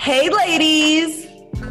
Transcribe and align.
Hey, 0.00 0.30
ladies. 0.30 1.26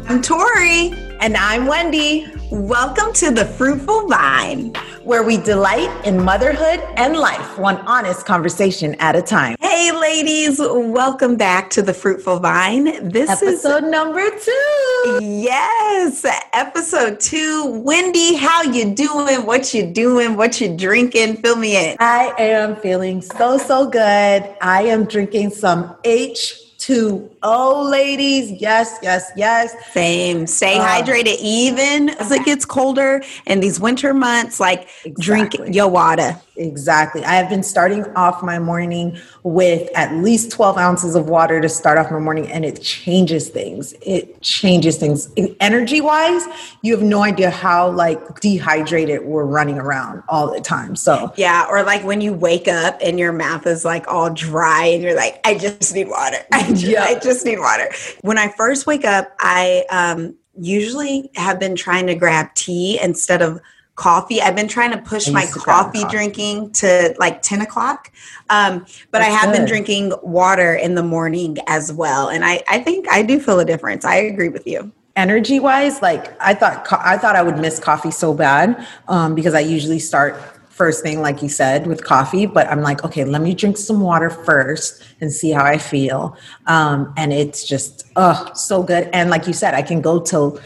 I'm 0.06 0.22
Torrie. 0.22 1.16
And 1.18 1.36
I'm 1.36 1.66
Wendy. 1.66 2.28
Welcome 2.52 3.12
to 3.14 3.32
The 3.32 3.44
Fruitful 3.44 4.06
Vine, 4.06 4.72
where 5.02 5.24
we 5.24 5.36
delight 5.36 5.90
in 6.06 6.22
motherhood 6.22 6.78
and 6.96 7.16
life, 7.16 7.58
one 7.58 7.78
honest 7.78 8.24
conversation 8.26 8.94
at 9.00 9.16
a 9.16 9.20
time. 9.20 9.56
Hey, 9.60 9.90
ladies. 9.90 10.60
Welcome 10.60 11.36
back 11.36 11.70
to 11.70 11.82
The 11.82 11.92
Fruitful 11.92 12.38
Vine. 12.38 13.08
This 13.08 13.28
episode 13.28 13.48
is 13.48 13.64
episode 13.64 13.90
number 13.90 14.30
two. 14.30 15.18
Yes, 15.20 16.24
episode 16.52 17.18
two. 17.18 17.82
Wendy, 17.84 18.36
how 18.36 18.62
you 18.62 18.94
doing? 18.94 19.44
What 19.44 19.74
you 19.74 19.92
doing? 19.92 20.36
What 20.36 20.60
you 20.60 20.76
drinking? 20.76 21.38
Fill 21.38 21.56
me 21.56 21.90
in. 21.90 21.96
I 21.98 22.32
am 22.38 22.76
feeling 22.76 23.22
so, 23.22 23.58
so 23.58 23.90
good. 23.90 24.54
I 24.62 24.82
am 24.82 25.06
drinking 25.06 25.50
some 25.50 25.96
H 26.04 26.76
to 26.78 27.29
oh 27.42 27.88
ladies 27.90 28.50
yes 28.60 28.98
yes 29.02 29.30
yes 29.36 29.74
same 29.92 30.46
stay 30.46 30.78
uh, 30.78 30.86
hydrated 30.86 31.36
even 31.40 32.10
as 32.10 32.30
it 32.30 32.44
gets 32.44 32.64
colder 32.64 33.22
in 33.46 33.60
these 33.60 33.80
winter 33.80 34.12
months 34.12 34.60
like 34.60 34.88
exactly. 35.04 35.12
drink 35.22 35.74
your 35.74 35.88
water 35.88 36.38
Exactly. 36.60 37.24
I 37.24 37.32
have 37.36 37.48
been 37.48 37.62
starting 37.62 38.04
off 38.16 38.42
my 38.42 38.58
morning 38.58 39.18
with 39.44 39.88
at 39.94 40.14
least 40.16 40.50
12 40.52 40.76
ounces 40.76 41.14
of 41.14 41.26
water 41.26 41.58
to 41.58 41.70
start 41.70 41.96
off 41.96 42.10
my 42.10 42.18
morning, 42.18 42.48
and 42.48 42.66
it 42.66 42.82
changes 42.82 43.48
things. 43.48 43.94
It 44.02 44.42
changes 44.42 44.98
things. 44.98 45.30
Energy 45.58 46.02
wise, 46.02 46.44
you 46.82 46.94
have 46.94 47.02
no 47.02 47.22
idea 47.22 47.48
how 47.48 47.90
like 47.90 48.40
dehydrated 48.40 49.24
we're 49.24 49.46
running 49.46 49.78
around 49.78 50.22
all 50.28 50.52
the 50.52 50.60
time. 50.60 50.96
So, 50.96 51.32
yeah. 51.36 51.66
Or 51.70 51.82
like 51.82 52.04
when 52.04 52.20
you 52.20 52.34
wake 52.34 52.68
up 52.68 52.98
and 53.02 53.18
your 53.18 53.32
mouth 53.32 53.66
is 53.66 53.86
like 53.86 54.06
all 54.06 54.28
dry 54.28 54.84
and 54.84 55.02
you're 55.02 55.16
like, 55.16 55.40
I 55.44 55.56
just 55.56 55.94
need 55.94 56.08
water. 56.08 56.38
I 56.52 56.68
just, 56.68 56.82
yeah. 56.82 57.04
I 57.04 57.18
just 57.18 57.29
need 57.44 57.58
water. 57.58 57.90
When 58.22 58.38
I 58.38 58.48
first 58.48 58.86
wake 58.86 59.04
up, 59.04 59.34
I 59.40 59.84
um, 59.90 60.36
usually 60.58 61.30
have 61.36 61.58
been 61.58 61.76
trying 61.76 62.06
to 62.06 62.14
grab 62.14 62.54
tea 62.54 62.98
instead 63.02 63.42
of 63.42 63.60
coffee. 63.94 64.40
I've 64.40 64.56
been 64.56 64.68
trying 64.68 64.92
to 64.92 64.98
push 64.98 65.28
my 65.28 65.44
coffee, 65.44 66.00
coffee, 66.00 66.04
drinking 66.10 66.72
to 66.72 67.14
like 67.18 67.42
10 67.42 67.60
o'clock. 67.60 68.10
Um, 68.48 68.80
but 69.10 69.18
That's 69.18 69.26
I 69.26 69.30
have 69.30 69.50
good. 69.50 69.58
been 69.58 69.66
drinking 69.66 70.12
water 70.22 70.74
in 70.74 70.94
the 70.94 71.02
morning 71.02 71.58
as 71.66 71.92
well. 71.92 72.28
And 72.28 72.44
I, 72.44 72.62
I 72.68 72.78
think 72.78 73.06
I 73.10 73.22
do 73.22 73.38
feel 73.38 73.60
a 73.60 73.64
difference. 73.64 74.04
I 74.04 74.16
agree 74.16 74.48
with 74.48 74.66
you 74.66 74.92
energy 75.16 75.58
wise 75.58 76.00
like 76.00 76.40
i 76.40 76.54
thought 76.54 76.86
i 77.04 77.18
thought 77.18 77.34
i 77.34 77.42
would 77.42 77.58
miss 77.58 77.80
coffee 77.80 78.12
so 78.12 78.32
bad 78.32 78.86
um, 79.08 79.34
because 79.34 79.54
i 79.54 79.60
usually 79.60 79.98
start 79.98 80.40
first 80.80 81.02
thing 81.02 81.20
like 81.20 81.42
you 81.42 81.48
said 81.50 81.86
with 81.86 82.04
coffee 82.04 82.46
but 82.46 82.66
i'm 82.68 82.80
like 82.80 83.04
okay 83.04 83.22
let 83.22 83.42
me 83.42 83.52
drink 83.54 83.76
some 83.76 84.00
water 84.00 84.30
first 84.30 85.02
and 85.20 85.30
see 85.30 85.50
how 85.50 85.62
i 85.62 85.76
feel 85.76 86.34
um, 86.68 87.12
and 87.18 87.34
it's 87.34 87.66
just 87.72 88.06
oh 88.16 88.50
so 88.54 88.82
good 88.82 89.04
and 89.12 89.28
like 89.28 89.46
you 89.46 89.52
said 89.52 89.74
i 89.74 89.82
can 89.82 90.00
go 90.00 90.18
till 90.18 90.58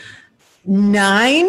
nine 0.64 1.48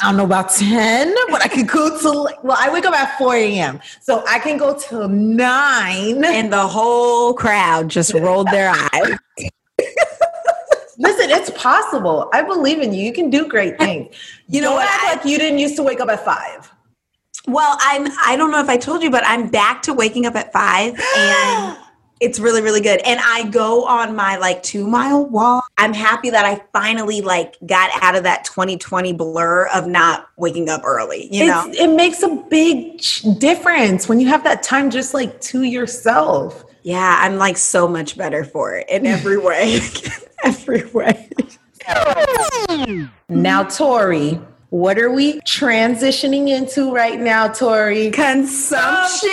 I 0.00 0.10
don't 0.10 0.16
know 0.16 0.24
about 0.24 0.50
10, 0.54 1.12
but 1.28 1.42
I 1.42 1.48
can 1.48 1.66
go 1.66 1.98
till, 1.98 2.28
well, 2.44 2.56
I 2.56 2.70
wake 2.70 2.86
up 2.86 2.94
at 2.94 3.18
4 3.18 3.34
a.m. 3.34 3.80
So 4.00 4.22
I 4.28 4.38
can 4.38 4.56
go 4.56 4.78
till 4.78 5.08
9. 5.08 6.24
And 6.24 6.52
the 6.52 6.68
whole 6.68 7.34
crowd 7.34 7.88
just 7.88 8.14
rolled 8.14 8.46
their 8.46 8.70
eyes. 8.92 9.18
Listen, 10.98 11.30
it's 11.30 11.50
possible. 11.50 12.30
I 12.32 12.42
believe 12.42 12.80
in 12.80 12.92
you. 12.92 13.04
You 13.04 13.12
can 13.12 13.28
do 13.28 13.48
great 13.48 13.76
things. 13.76 14.14
You 14.46 14.60
know 14.60 14.68
don't 14.68 14.76
what? 14.76 14.88
Act 14.88 15.02
I, 15.02 15.14
like 15.14 15.24
you 15.24 15.36
didn't 15.36 15.58
used 15.58 15.74
to 15.76 15.82
wake 15.82 15.98
up 15.98 16.10
at 16.10 16.24
5. 16.24 16.77
Well, 17.46 17.76
I'm 17.80 18.08
I 18.24 18.36
don't 18.36 18.50
know 18.50 18.60
if 18.60 18.68
I 18.68 18.76
told 18.76 19.02
you, 19.02 19.10
but 19.10 19.24
I'm 19.26 19.48
back 19.48 19.82
to 19.82 19.94
waking 19.94 20.26
up 20.26 20.34
at 20.34 20.52
5 20.52 21.00
and 21.16 21.78
it's 22.20 22.40
really 22.40 22.62
really 22.62 22.80
good. 22.80 23.00
And 23.04 23.20
i 23.22 23.48
go 23.48 23.84
on 23.84 24.16
my 24.16 24.36
like 24.36 24.62
two 24.62 24.86
mile 24.86 25.24
walk. 25.26 25.70
I'm 25.78 25.94
happy 25.94 26.30
that 26.30 26.44
i 26.44 26.60
finally 26.72 27.20
like 27.20 27.56
got 27.66 27.90
out 28.02 28.16
of 28.16 28.24
that 28.24 28.44
2020 28.44 29.12
blur 29.12 29.66
of 29.68 29.86
not 29.86 30.28
waking 30.36 30.68
up 30.68 30.82
early 30.84 31.28
you 31.30 31.46
know? 31.46 31.70
it 31.72 31.94
makes 31.94 32.22
a 32.22 32.34
big 32.50 33.00
difference 33.38 34.08
when 34.08 34.18
you 34.18 34.26
have 34.26 34.42
that 34.44 34.62
time 34.62 34.90
just 34.90 35.14
like 35.14 35.40
to 35.42 35.62
yourself. 35.62 36.64
Yeah 36.82 37.18
i'm 37.20 37.36
like 37.36 37.56
so 37.56 37.86
much 37.86 38.16
better 38.16 38.44
for 38.44 38.74
it 38.76 38.88
in 38.88 39.06
every 39.06 39.38
way. 39.38 39.80
Every 40.44 40.84
way. 40.92 41.28
Now 43.28 43.64
torrie 43.64 44.44
what 44.70 44.98
are 44.98 45.10
we 45.10 45.40
transitioning 45.40 46.48
into 46.48 46.92
right 46.92 47.18
now, 47.18 47.48
Torrie? 47.48 48.12
Consumption 48.12 49.30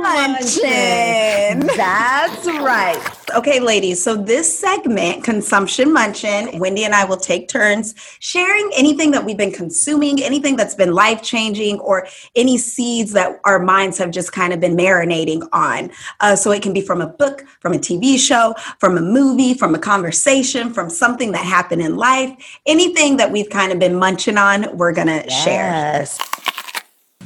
munching. 0.00 1.66
That's 1.76 2.46
right. 2.46 3.02
Okay, 3.34 3.58
ladies. 3.58 4.02
So 4.02 4.14
this 4.14 4.58
segment, 4.58 5.24
consumption 5.24 5.92
munching, 5.92 6.60
Wendy 6.60 6.84
and 6.84 6.94
I 6.94 7.04
will 7.04 7.16
take 7.16 7.48
turns 7.48 7.94
sharing 8.20 8.70
anything 8.76 9.10
that 9.10 9.24
we've 9.24 9.36
been 9.36 9.52
consuming, 9.52 10.22
anything 10.22 10.54
that's 10.54 10.76
been 10.76 10.92
life 10.92 11.22
changing, 11.22 11.80
or 11.80 12.06
any 12.36 12.56
seeds 12.56 13.12
that 13.12 13.40
our 13.44 13.58
minds 13.58 13.98
have 13.98 14.12
just 14.12 14.32
kind 14.32 14.52
of 14.52 14.60
been 14.60 14.76
marinating 14.76 15.46
on. 15.52 15.90
Uh, 16.20 16.36
so 16.36 16.52
it 16.52 16.62
can 16.62 16.72
be 16.72 16.80
from 16.80 17.02
a 17.02 17.08
book, 17.08 17.44
from 17.60 17.72
a 17.72 17.78
TV 17.78 18.16
show, 18.16 18.54
from 18.78 18.96
a 18.96 19.02
movie, 19.02 19.54
from 19.54 19.74
a 19.74 19.78
conversation, 19.78 20.72
from 20.72 20.88
something 20.88 21.32
that 21.32 21.44
happened 21.44 21.82
in 21.82 21.96
life, 21.96 22.60
anything 22.64 23.16
that 23.16 23.32
we've 23.32 23.50
kind 23.50 23.72
of 23.72 23.80
been 23.80 23.96
munching 23.96 24.35
on, 24.38 24.76
we're 24.76 24.92
gonna 24.92 25.24
yes. 25.28 25.44
share. 25.44 26.06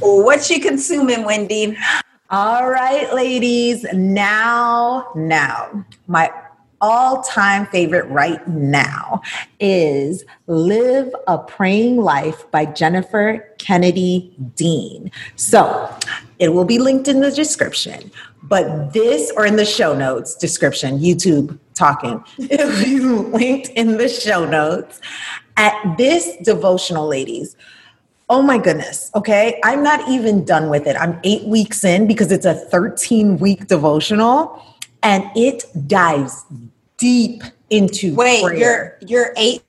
What 0.01 0.49
you 0.49 0.61
consuming, 0.61 1.25
Wendy? 1.25 1.77
All 2.31 2.71
right, 2.71 3.13
ladies. 3.13 3.85
Now, 3.93 5.11
now, 5.15 5.85
my 6.07 6.31
all 6.81 7.23
time 7.23 7.67
favorite 7.67 8.07
right 8.09 8.47
now 8.49 9.21
is 9.59 10.25
Live 10.47 11.15
a 11.27 11.39
Praying 11.39 11.99
Life 11.99 12.51
by 12.51 12.65
Jennifer 12.65 13.47
Kennedy 13.59 14.35
Dean. 14.57 15.11
So 15.37 15.95
it 16.39 16.55
will 16.55 16.65
be 16.65 16.79
linked 16.79 17.09
in 17.09 17.21
the 17.21 17.31
description, 17.31 18.11
but 18.43 18.93
this, 18.93 19.31
or 19.37 19.45
in 19.45 19.57
the 19.57 19.67
show 19.67 19.95
notes 19.95 20.35
description, 20.35 20.99
YouTube 20.99 21.59
talking, 21.75 22.25
it 22.39 22.65
will 22.65 22.85
be 22.85 23.01
linked 23.39 23.69
in 23.71 23.99
the 23.99 24.09
show 24.09 24.47
notes. 24.47 25.01
At 25.61 25.97
this 25.99 26.37
devotional, 26.43 27.07
ladies, 27.07 27.55
Oh 28.31 28.43
my 28.43 28.59
goodness. 28.59 29.11
Okay. 29.17 29.61
I'm 29.65 29.83
not 29.83 30.09
even 30.09 30.45
done 30.45 30.71
with 30.71 30.87
it. 30.87 30.95
I'm 30.95 31.19
eight 31.25 31.43
weeks 31.49 31.83
in 31.83 32.07
because 32.07 32.31
it's 32.31 32.47
a 32.47 32.55
13 32.55 33.39
week 33.39 33.67
devotional 33.67 34.65
and 35.03 35.25
it 35.35 35.65
dives 35.89 36.45
deep 36.97 37.43
into 37.71 38.15
Wait, 38.15 38.45
prayer. 38.45 38.57
you're 38.57 38.99
you're 39.01 39.35
eight 39.37 39.65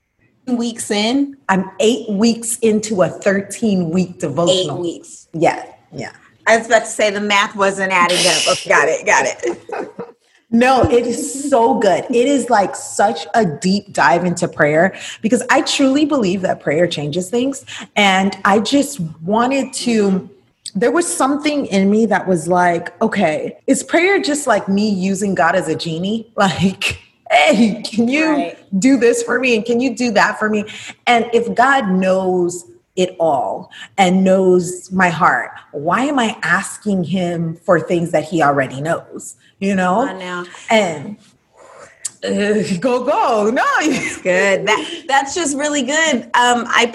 weeks 0.46 0.92
in? 0.92 1.36
I'm 1.48 1.68
eight 1.80 2.08
weeks 2.08 2.58
into 2.60 3.02
a 3.02 3.08
13 3.08 3.90
week 3.90 4.20
devotional. 4.20 4.78
Eight 4.78 4.80
weeks. 4.80 5.26
Yeah. 5.32 5.66
Yeah. 5.92 6.12
I 6.46 6.56
was 6.56 6.68
about 6.68 6.80
to 6.80 6.86
say 6.86 7.10
the 7.10 7.20
math 7.20 7.56
wasn't 7.56 7.92
adding 7.92 8.18
up. 8.18 8.58
Got 8.68 8.88
it. 8.88 9.04
Got 9.04 9.26
it. 9.26 10.08
No, 10.52 10.82
it 10.82 11.06
is 11.06 11.50
so 11.50 11.78
good. 11.78 12.04
It 12.10 12.28
is 12.28 12.50
like 12.50 12.76
such 12.76 13.26
a 13.34 13.46
deep 13.46 13.92
dive 13.92 14.26
into 14.26 14.46
prayer 14.46 14.94
because 15.22 15.42
I 15.50 15.62
truly 15.62 16.04
believe 16.04 16.42
that 16.42 16.60
prayer 16.60 16.86
changes 16.86 17.30
things. 17.30 17.64
And 17.96 18.36
I 18.44 18.60
just 18.60 19.00
wanted 19.22 19.72
to, 19.74 20.28
there 20.74 20.92
was 20.92 21.10
something 21.12 21.64
in 21.66 21.90
me 21.90 22.04
that 22.06 22.28
was 22.28 22.48
like, 22.48 23.00
okay, 23.00 23.58
is 23.66 23.82
prayer 23.82 24.20
just 24.20 24.46
like 24.46 24.68
me 24.68 24.90
using 24.90 25.34
God 25.34 25.56
as 25.56 25.68
a 25.68 25.74
genie? 25.74 26.30
Like, 26.36 27.00
hey, 27.30 27.80
can 27.82 28.08
you 28.08 28.26
right. 28.26 28.80
do 28.80 28.98
this 28.98 29.22
for 29.22 29.40
me? 29.40 29.56
And 29.56 29.64
can 29.64 29.80
you 29.80 29.96
do 29.96 30.10
that 30.10 30.38
for 30.38 30.50
me? 30.50 30.66
And 31.06 31.30
if 31.32 31.54
God 31.54 31.88
knows 31.88 32.66
it 32.96 33.16
all 33.18 33.70
and 33.98 34.22
knows 34.22 34.92
my 34.92 35.08
heart, 35.08 35.52
why 35.72 36.04
am 36.04 36.18
I 36.18 36.36
asking 36.42 37.04
him 37.04 37.56
for 37.56 37.80
things 37.80 38.10
that 38.10 38.24
he 38.24 38.42
already 38.42 38.80
knows? 38.80 39.36
you 39.62 39.76
know? 39.76 40.00
I 40.00 40.12
know. 40.12 40.44
And 40.70 41.16
uh, 42.24 42.62
go 42.78 43.04
go 43.04 43.50
no 43.52 43.64
that's 43.80 44.22
good 44.22 44.64
that 44.64 45.04
that's 45.08 45.34
just 45.34 45.56
really 45.56 45.82
good 45.82 46.22
um 46.34 46.64
i 46.68 46.88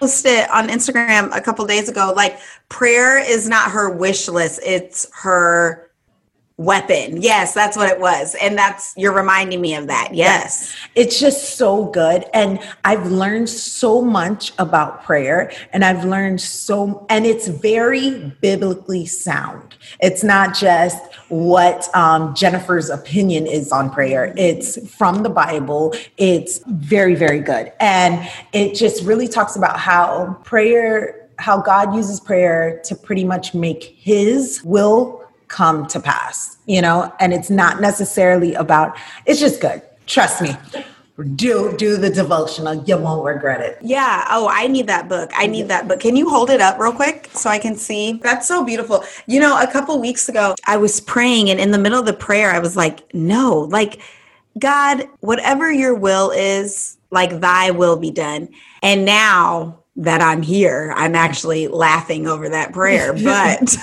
posted 0.00 0.48
on 0.48 0.68
instagram 0.68 1.28
a 1.36 1.40
couple 1.42 1.66
days 1.66 1.90
ago 1.90 2.14
like 2.16 2.38
prayer 2.70 3.18
is 3.18 3.46
not 3.46 3.70
her 3.70 3.90
wish 3.90 4.26
list 4.26 4.58
it's 4.64 5.06
her 5.14 5.89
weapon. 6.60 7.22
Yes, 7.22 7.54
that's 7.54 7.74
what 7.74 7.88
it 7.88 7.98
was. 7.98 8.34
And 8.34 8.56
that's, 8.56 8.92
you're 8.94 9.14
reminding 9.14 9.62
me 9.62 9.74
of 9.74 9.86
that. 9.86 10.10
Yes. 10.12 10.76
It's 10.94 11.18
just 11.18 11.56
so 11.56 11.86
good. 11.86 12.26
And 12.34 12.60
I've 12.84 13.06
learned 13.10 13.48
so 13.48 14.02
much 14.02 14.52
about 14.58 15.02
prayer 15.02 15.50
and 15.72 15.82
I've 15.86 16.04
learned 16.04 16.38
so, 16.38 17.06
and 17.08 17.24
it's 17.24 17.48
very 17.48 18.34
biblically 18.42 19.06
sound. 19.06 19.74
It's 20.00 20.22
not 20.22 20.54
just 20.54 21.02
what 21.30 21.88
um, 21.96 22.34
Jennifer's 22.34 22.90
opinion 22.90 23.46
is 23.46 23.72
on 23.72 23.88
prayer, 23.88 24.34
it's 24.36 24.86
from 24.94 25.22
the 25.22 25.30
Bible. 25.30 25.94
It's 26.18 26.60
very, 26.66 27.14
very 27.14 27.40
good. 27.40 27.72
And 27.80 28.28
it 28.52 28.74
just 28.74 29.02
really 29.02 29.28
talks 29.28 29.56
about 29.56 29.78
how 29.78 30.38
prayer, 30.44 31.26
how 31.38 31.62
God 31.62 31.94
uses 31.94 32.20
prayer 32.20 32.82
to 32.84 32.94
pretty 32.94 33.24
much 33.24 33.54
make 33.54 33.96
his 33.98 34.62
will 34.62 35.19
come 35.50 35.86
to 35.88 36.00
pass, 36.00 36.56
you 36.64 36.80
know, 36.80 37.12
and 37.20 37.34
it's 37.34 37.50
not 37.50 37.80
necessarily 37.80 38.54
about, 38.54 38.96
it's 39.26 39.40
just 39.40 39.60
good. 39.60 39.82
trust 40.06 40.40
me. 40.40 40.56
Do 41.34 41.76
do 41.76 41.98
the 41.98 42.08
devotional. 42.08 42.82
You 42.84 42.96
won't 42.96 43.22
regret 43.26 43.60
it. 43.60 43.76
Yeah. 43.82 44.26
Oh 44.30 44.48
i 44.50 44.66
need 44.66 44.86
that 44.86 45.06
book. 45.06 45.30
I 45.34 45.46
need 45.46 45.68
that 45.68 45.86
book. 45.86 46.00
Can 46.00 46.16
you 46.16 46.30
hold 46.30 46.48
it 46.48 46.62
up 46.62 46.78
real 46.78 46.94
quick 46.94 47.28
so 47.34 47.50
i 47.50 47.58
can 47.58 47.76
see? 47.76 48.14
That's 48.22 48.48
so 48.48 48.64
beautiful. 48.64 49.04
You 49.26 49.38
know 49.38 49.60
a 49.60 49.66
couple 49.70 50.00
weeks 50.00 50.30
ago 50.30 50.54
i 50.66 50.78
was 50.78 50.98
praying 51.00 51.50
and 51.50 51.60
in 51.60 51.72
the 51.72 51.78
middle 51.78 51.98
of 51.98 52.06
the 52.06 52.14
prayer 52.14 52.52
i 52.52 52.58
was 52.58 52.74
like 52.74 53.12
no 53.12 53.68
like 53.70 54.00
god 54.58 55.06
whatever 55.20 55.70
your 55.70 55.94
will 55.94 56.30
is 56.30 56.96
like 57.10 57.38
thy 57.40 57.70
will 57.70 57.96
be 57.96 58.10
done. 58.10 58.48
And 58.82 59.04
now 59.04 59.80
that 59.96 60.22
i'm 60.22 60.40
here 60.40 60.94
i'm 60.96 61.14
actually 61.14 61.68
laughing 61.68 62.26
over 62.26 62.48
that 62.48 62.72
prayer. 62.72 63.12
But 63.22 63.76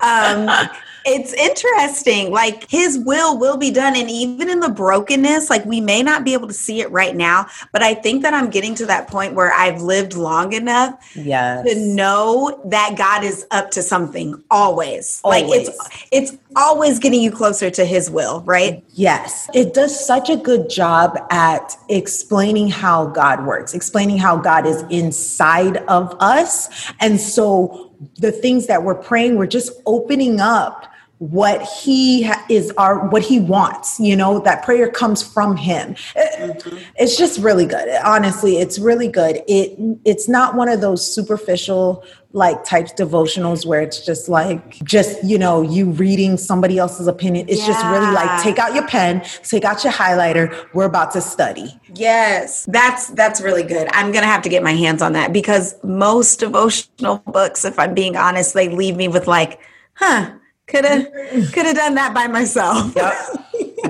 um 0.00 0.70
it's 1.04 1.32
interesting. 1.32 2.30
Like 2.30 2.68
his 2.70 2.98
will 2.98 3.38
will 3.38 3.56
be 3.56 3.70
done. 3.70 3.96
And 3.96 4.10
even 4.10 4.48
in 4.48 4.60
the 4.60 4.68
brokenness, 4.68 5.50
like 5.50 5.64
we 5.64 5.80
may 5.80 6.02
not 6.02 6.24
be 6.24 6.32
able 6.32 6.48
to 6.48 6.54
see 6.54 6.80
it 6.80 6.90
right 6.90 7.14
now, 7.14 7.46
but 7.72 7.82
I 7.82 7.94
think 7.94 8.22
that 8.22 8.34
I'm 8.34 8.50
getting 8.50 8.74
to 8.76 8.86
that 8.86 9.08
point 9.08 9.34
where 9.34 9.52
I've 9.52 9.80
lived 9.82 10.14
long 10.14 10.52
enough 10.52 11.12
yes. 11.14 11.66
to 11.66 11.78
know 11.78 12.60
that 12.66 12.96
God 12.96 13.24
is 13.24 13.46
up 13.50 13.70
to 13.72 13.82
something 13.82 14.42
always. 14.50 15.20
always. 15.24 15.42
Like 15.42 15.60
it's 15.60 16.08
it's 16.10 16.36
always 16.56 16.98
getting 16.98 17.20
you 17.20 17.30
closer 17.30 17.70
to 17.70 17.84
his 17.84 18.10
will, 18.10 18.40
right? 18.42 18.84
Yes. 18.90 19.48
It 19.54 19.74
does 19.74 20.04
such 20.04 20.28
a 20.30 20.36
good 20.36 20.68
job 20.68 21.18
at 21.30 21.76
explaining 21.88 22.68
how 22.68 23.06
God 23.06 23.46
works, 23.46 23.74
explaining 23.74 24.18
how 24.18 24.36
God 24.36 24.66
is 24.66 24.82
inside 24.90 25.78
of 25.88 26.16
us. 26.20 26.92
And 27.00 27.20
so 27.20 27.92
the 28.18 28.32
things 28.32 28.66
that 28.66 28.82
we're 28.82 28.94
praying, 28.94 29.36
we're 29.36 29.46
just 29.46 29.72
opening 29.86 30.40
up 30.40 30.86
what 31.20 31.60
he 31.62 32.22
ha- 32.22 32.46
is 32.48 32.72
our 32.78 33.06
what 33.08 33.22
he 33.22 33.38
wants 33.38 34.00
you 34.00 34.16
know 34.16 34.40
that 34.40 34.64
prayer 34.64 34.90
comes 34.90 35.22
from 35.22 35.54
him. 35.54 35.94
Mm-hmm. 35.94 36.78
it's 36.96 37.18
just 37.18 37.38
really 37.40 37.66
good. 37.66 37.88
Honestly 38.02 38.56
it's 38.56 38.78
really 38.78 39.08
good. 39.08 39.42
It 39.46 39.76
it's 40.06 40.28
not 40.28 40.54
one 40.54 40.70
of 40.70 40.80
those 40.80 41.06
superficial 41.14 42.02
like 42.32 42.64
types 42.64 42.92
devotionals 42.92 43.66
where 43.66 43.82
it's 43.82 44.06
just 44.06 44.30
like 44.30 44.82
just 44.82 45.22
you 45.22 45.36
know 45.36 45.60
you 45.60 45.90
reading 45.90 46.38
somebody 46.38 46.78
else's 46.78 47.06
opinion. 47.06 47.46
It's 47.50 47.60
yeah. 47.60 47.66
just 47.66 47.84
really 47.84 48.12
like 48.12 48.42
take 48.42 48.58
out 48.58 48.74
your 48.74 48.86
pen 48.86 49.22
take 49.42 49.64
out 49.64 49.84
your 49.84 49.92
highlighter. 49.92 50.68
We're 50.72 50.86
about 50.86 51.10
to 51.12 51.20
study. 51.20 51.78
Yes. 51.94 52.64
That's 52.64 53.08
that's 53.08 53.42
really 53.42 53.62
good. 53.62 53.88
I'm 53.92 54.10
gonna 54.10 54.26
have 54.26 54.40
to 54.42 54.48
get 54.48 54.62
my 54.62 54.72
hands 54.72 55.02
on 55.02 55.12
that 55.12 55.34
because 55.34 55.74
most 55.84 56.40
devotional 56.40 57.18
books 57.26 57.64
if 57.64 57.78
i'm 57.78 57.94
being 57.94 58.16
honest 58.16 58.54
they 58.54 58.68
leave 58.68 58.96
me 58.96 59.08
with 59.08 59.26
like 59.26 59.60
huh 59.94 60.30
could 60.70 60.84
have 60.84 61.12
could 61.52 61.66
have 61.66 61.76
done 61.76 61.94
that 61.96 62.14
by 62.14 62.26
myself. 62.26 62.94
Yep. 62.94 63.14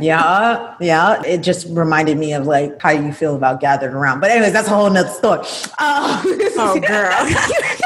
yeah, 0.01 0.75
yeah. 0.81 1.23
It 1.23 1.43
just 1.43 1.67
reminded 1.69 2.19
me 2.19 2.33
of 2.33 2.47
like 2.47 2.81
how 2.81 2.91
you 2.91 3.13
feel 3.13 3.37
about 3.37 3.61
Gather 3.61 3.91
Round. 3.91 4.21
But 4.21 4.31
anyways, 4.31 4.53
that's 4.53 4.69
a 4.69 4.75
whole 4.75 4.91
nother 4.91 5.09
story. 5.09 5.41
Uh, 5.79 6.23
oh, 6.25 6.81
girl. 6.81 7.77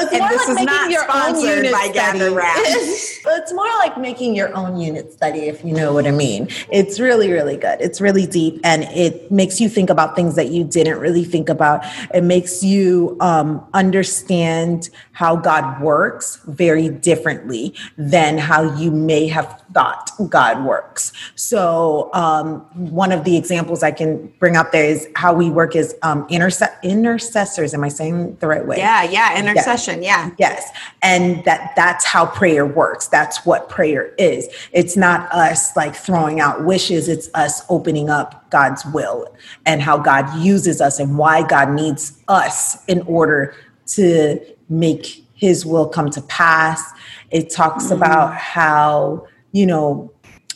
It's 0.00 0.12
and 0.12 0.30
this 0.30 0.48
like 0.48 0.58
is 0.58 0.64
not 0.64 0.90
your 0.90 1.04
sponsored 1.04 1.66
own 1.66 1.72
by 1.72 1.90
Gather 1.92 2.30
Round. 2.30 2.58
it's 2.64 3.52
more 3.52 3.68
like 3.78 3.98
making 3.98 4.34
your 4.34 4.54
own 4.56 4.78
unit 4.78 5.12
study, 5.12 5.40
if 5.40 5.64
you 5.64 5.72
know 5.72 5.92
what 5.92 6.06
I 6.06 6.10
mean. 6.10 6.48
It's 6.70 6.98
really, 6.98 7.30
really 7.30 7.56
good. 7.56 7.80
It's 7.80 8.00
really 8.00 8.26
deep, 8.26 8.60
and 8.64 8.84
it 8.84 9.30
makes 9.30 9.60
you 9.60 9.68
think 9.68 9.90
about 9.90 10.16
things 10.16 10.36
that 10.36 10.48
you 10.48 10.64
didn't 10.64 10.98
really 10.98 11.24
think 11.24 11.48
about. 11.48 11.84
It 12.14 12.24
makes 12.24 12.62
you 12.62 13.16
um, 13.20 13.66
understand 13.74 14.90
how 15.12 15.36
God 15.36 15.82
works 15.82 16.40
very 16.46 16.88
differently 16.88 17.74
than 17.98 18.38
how 18.38 18.74
you 18.76 18.90
may 18.90 19.26
have 19.28 19.62
thought 19.74 20.10
God 20.28 20.64
works. 20.64 21.12
So, 21.34 22.10
um, 22.14 22.60
one 22.74 23.12
of 23.12 23.24
the 23.24 23.36
examples 23.36 23.82
I 23.82 23.90
can 23.90 24.32
bring 24.38 24.56
up 24.56 24.72
there 24.72 24.84
is 24.84 25.08
how 25.16 25.34
we 25.34 25.50
work 25.50 25.76
as 25.76 25.94
um, 26.02 26.26
interse- 26.28 26.82
intercessors. 26.82 27.74
Am 27.74 27.84
I 27.84 27.88
saying 27.88 28.36
the 28.36 28.46
right 28.46 28.66
way? 28.66 28.78
Yeah, 28.78 29.02
yeah, 29.02 29.38
intercession. 29.38 29.89
Yeah. 29.89 29.89
Yes, 30.38 30.70
and 31.02 31.44
that 31.44 31.72
that's 31.76 32.04
how 32.04 32.26
prayer 32.26 32.66
works. 32.66 33.08
That's 33.08 33.44
what 33.44 33.68
prayer 33.68 34.14
is. 34.18 34.48
It's 34.72 34.96
not 34.96 35.32
us 35.32 35.76
like 35.76 35.94
throwing 35.94 36.40
out 36.40 36.64
wishes. 36.64 37.08
It's 37.08 37.28
us 37.34 37.62
opening 37.68 38.10
up 38.10 38.50
God's 38.50 38.84
will 38.86 39.34
and 39.66 39.82
how 39.82 39.98
God 39.98 40.34
uses 40.38 40.80
us 40.80 40.98
and 40.98 41.18
why 41.18 41.46
God 41.46 41.70
needs 41.70 42.18
us 42.28 42.84
in 42.86 43.02
order 43.02 43.54
to 43.88 44.40
make 44.68 45.24
his 45.34 45.64
will 45.64 45.88
come 45.88 46.10
to 46.10 46.22
pass. 46.22 46.82
It 47.30 47.50
talks 47.50 47.86
mm. 47.86 47.96
about 47.96 48.34
how, 48.34 49.26
you 49.52 49.66
know, 49.66 50.12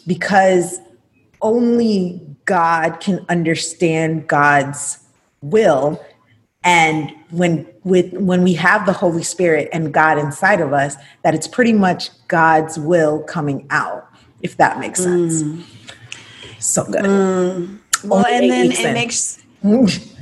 because 0.06 0.78
only 1.40 2.20
God 2.44 3.00
can 3.00 3.24
understand 3.28 4.28
God's 4.28 4.98
will 5.40 6.02
and 6.64 7.14
when 7.30 7.66
with 7.84 8.12
when 8.14 8.42
we 8.42 8.54
have 8.54 8.86
the 8.86 8.92
holy 8.92 9.22
spirit 9.22 9.68
and 9.72 9.92
god 9.92 10.18
inside 10.18 10.60
of 10.60 10.72
us 10.72 10.96
that 11.22 11.34
it's 11.34 11.46
pretty 11.46 11.72
much 11.72 12.10
god's 12.28 12.78
will 12.78 13.22
coming 13.22 13.66
out 13.70 14.08
if 14.40 14.56
that 14.56 14.78
makes 14.80 15.02
sense 15.02 15.42
mm. 15.42 15.62
so 16.58 16.84
good 16.84 17.04
mm. 17.04 17.78
well 18.04 18.26
and 18.26 18.50
then 18.50 18.72
it 18.72 18.92
makes 18.94 19.42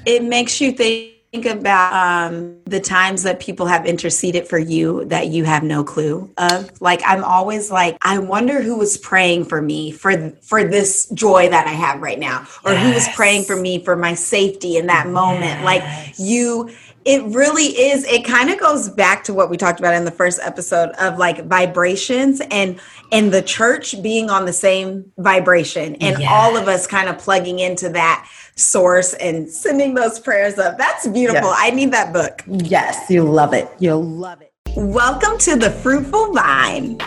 it 0.04 0.22
makes 0.24 0.60
you 0.60 0.72
think 0.72 1.11
think 1.32 1.46
about 1.46 1.94
um, 1.94 2.58
the 2.66 2.78
times 2.78 3.22
that 3.22 3.40
people 3.40 3.64
have 3.64 3.86
interceded 3.86 4.46
for 4.46 4.58
you 4.58 5.06
that 5.06 5.28
you 5.28 5.44
have 5.44 5.62
no 5.62 5.82
clue 5.82 6.30
of 6.36 6.70
like 6.80 7.00
i'm 7.06 7.24
always 7.24 7.70
like 7.70 7.96
i 8.02 8.18
wonder 8.18 8.60
who 8.60 8.76
was 8.76 8.98
praying 8.98 9.44
for 9.44 9.62
me 9.62 9.90
for 9.90 10.30
for 10.42 10.62
this 10.62 11.08
joy 11.14 11.48
that 11.48 11.66
i 11.66 11.70
have 11.70 12.02
right 12.02 12.18
now 12.18 12.46
or 12.64 12.72
yes. 12.72 12.86
who 12.86 12.92
was 12.92 13.08
praying 13.16 13.44
for 13.44 13.56
me 13.56 13.82
for 13.82 13.96
my 13.96 14.12
safety 14.12 14.76
in 14.76 14.86
that 14.86 15.06
moment 15.06 15.44
yes. 15.44 15.64
like 15.64 15.82
you 16.18 16.70
it 17.04 17.22
really 17.34 17.64
is. 17.64 18.04
It 18.04 18.24
kind 18.24 18.50
of 18.50 18.58
goes 18.58 18.88
back 18.88 19.24
to 19.24 19.34
what 19.34 19.50
we 19.50 19.56
talked 19.56 19.80
about 19.80 19.94
in 19.94 20.04
the 20.04 20.10
first 20.10 20.40
episode 20.42 20.90
of 21.00 21.18
like 21.18 21.44
vibrations 21.46 22.40
and 22.50 22.80
and 23.10 23.32
the 23.32 23.42
church 23.42 24.00
being 24.02 24.30
on 24.30 24.46
the 24.46 24.52
same 24.52 25.10
vibration 25.18 25.96
and 25.96 26.18
yes. 26.20 26.30
all 26.30 26.56
of 26.56 26.68
us 26.68 26.86
kind 26.86 27.08
of 27.08 27.18
plugging 27.18 27.58
into 27.58 27.88
that 27.90 28.28
source 28.54 29.14
and 29.14 29.48
sending 29.48 29.94
those 29.94 30.20
prayers 30.20 30.58
up. 30.58 30.78
That's 30.78 31.06
beautiful. 31.08 31.48
Yes. 31.48 31.58
i 31.60 31.70
need 31.70 31.92
that 31.92 32.12
book. 32.12 32.42
Yes 32.46 33.10
you 33.10 33.24
love 33.24 33.52
it. 33.52 33.68
You'll 33.78 34.04
love 34.04 34.40
it. 34.40 34.52
Welcome 34.76 35.38
to 35.38 35.56
the 35.56 35.70
fruitful 35.70 36.32
vine 36.32 36.98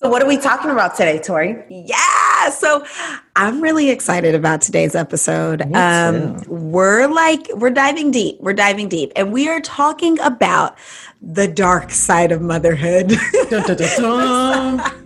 so, 0.00 0.08
what 0.08 0.22
are 0.22 0.28
we 0.28 0.36
talking 0.36 0.70
about 0.70 0.96
today, 0.96 1.18
Torrie? 1.18 1.64
Yeah. 1.68 2.50
So, 2.50 2.86
I'm 3.34 3.60
really 3.60 3.90
excited 3.90 4.32
about 4.34 4.60
today's 4.60 4.94
episode. 4.94 5.62
Um, 5.74 6.40
we're 6.46 7.08
like, 7.08 7.48
we're 7.54 7.70
diving 7.70 8.12
deep. 8.12 8.38
We're 8.40 8.52
diving 8.52 8.88
deep. 8.88 9.10
And 9.16 9.32
we 9.32 9.48
are 9.48 9.60
talking 9.60 10.20
about 10.20 10.78
the 11.20 11.48
dark 11.48 11.90
side 11.90 12.30
of 12.30 12.40
motherhood. 12.40 13.08
dun, 13.50 13.62
dun, 13.64 13.76
dun, 13.76 14.80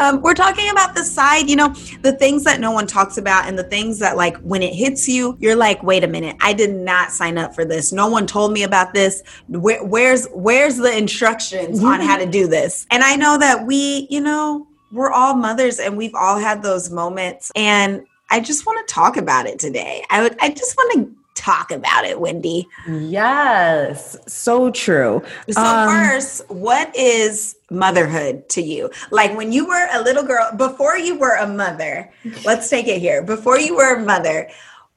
um, 0.00 0.22
we're 0.22 0.34
talking 0.34 0.70
about 0.70 0.94
the 0.94 1.04
side, 1.04 1.48
you 1.48 1.56
know, 1.56 1.68
the 2.02 2.12
things 2.12 2.44
that 2.44 2.60
no 2.60 2.70
one 2.70 2.86
talks 2.86 3.18
about 3.18 3.46
and 3.46 3.58
the 3.58 3.64
things 3.64 3.98
that, 3.98 4.16
like, 4.16 4.36
when 4.38 4.62
it 4.62 4.74
hits 4.74 5.08
you, 5.08 5.36
you're 5.40 5.56
like, 5.56 5.82
wait 5.82 6.04
a 6.04 6.08
minute, 6.08 6.36
I 6.40 6.52
did 6.52 6.74
not 6.74 7.12
sign 7.12 7.38
up 7.38 7.54
for 7.54 7.64
this. 7.64 7.92
No 7.92 8.08
one 8.08 8.26
told 8.26 8.52
me 8.52 8.62
about 8.62 8.94
this. 8.94 9.22
Where, 9.48 9.84
where's 9.84 10.26
where's 10.32 10.76
the 10.76 10.96
instructions 10.96 11.82
on 11.82 12.00
how 12.00 12.16
to 12.16 12.26
do 12.26 12.46
this? 12.46 12.86
And 12.90 13.02
I 13.02 13.16
know 13.16 13.38
that 13.38 13.66
we, 13.66 14.06
you 14.10 14.20
know, 14.20 14.66
we're 14.92 15.12
all 15.12 15.34
mothers 15.34 15.78
and 15.78 15.96
we've 15.96 16.14
all 16.14 16.38
had 16.38 16.62
those 16.62 16.90
moments. 16.90 17.50
And 17.54 18.04
I 18.30 18.40
just 18.40 18.66
want 18.66 18.86
to 18.86 18.94
talk 18.94 19.16
about 19.16 19.46
it 19.46 19.58
today. 19.58 20.04
I 20.10 20.22
would 20.22 20.36
I 20.40 20.50
just 20.50 20.76
want 20.76 20.92
to 20.94 21.19
talk 21.34 21.70
about 21.70 22.04
it, 22.04 22.20
Wendy. 22.20 22.68
Yes, 22.88 24.16
so 24.26 24.70
true. 24.70 25.22
So, 25.50 25.62
um, 25.62 25.88
first, 25.88 26.48
what 26.50 26.94
is 26.96 27.56
motherhood 27.70 28.48
to 28.50 28.62
you? 28.62 28.90
Like 29.10 29.36
when 29.36 29.52
you 29.52 29.66
were 29.66 29.88
a 29.92 30.02
little 30.02 30.24
girl, 30.24 30.50
before 30.56 30.96
you 30.96 31.18
were 31.18 31.36
a 31.36 31.46
mother, 31.46 32.10
let's 32.44 32.68
take 32.68 32.88
it 32.88 33.00
here. 33.00 33.22
Before 33.22 33.58
you 33.58 33.76
were 33.76 33.96
a 33.96 34.04
mother, 34.04 34.48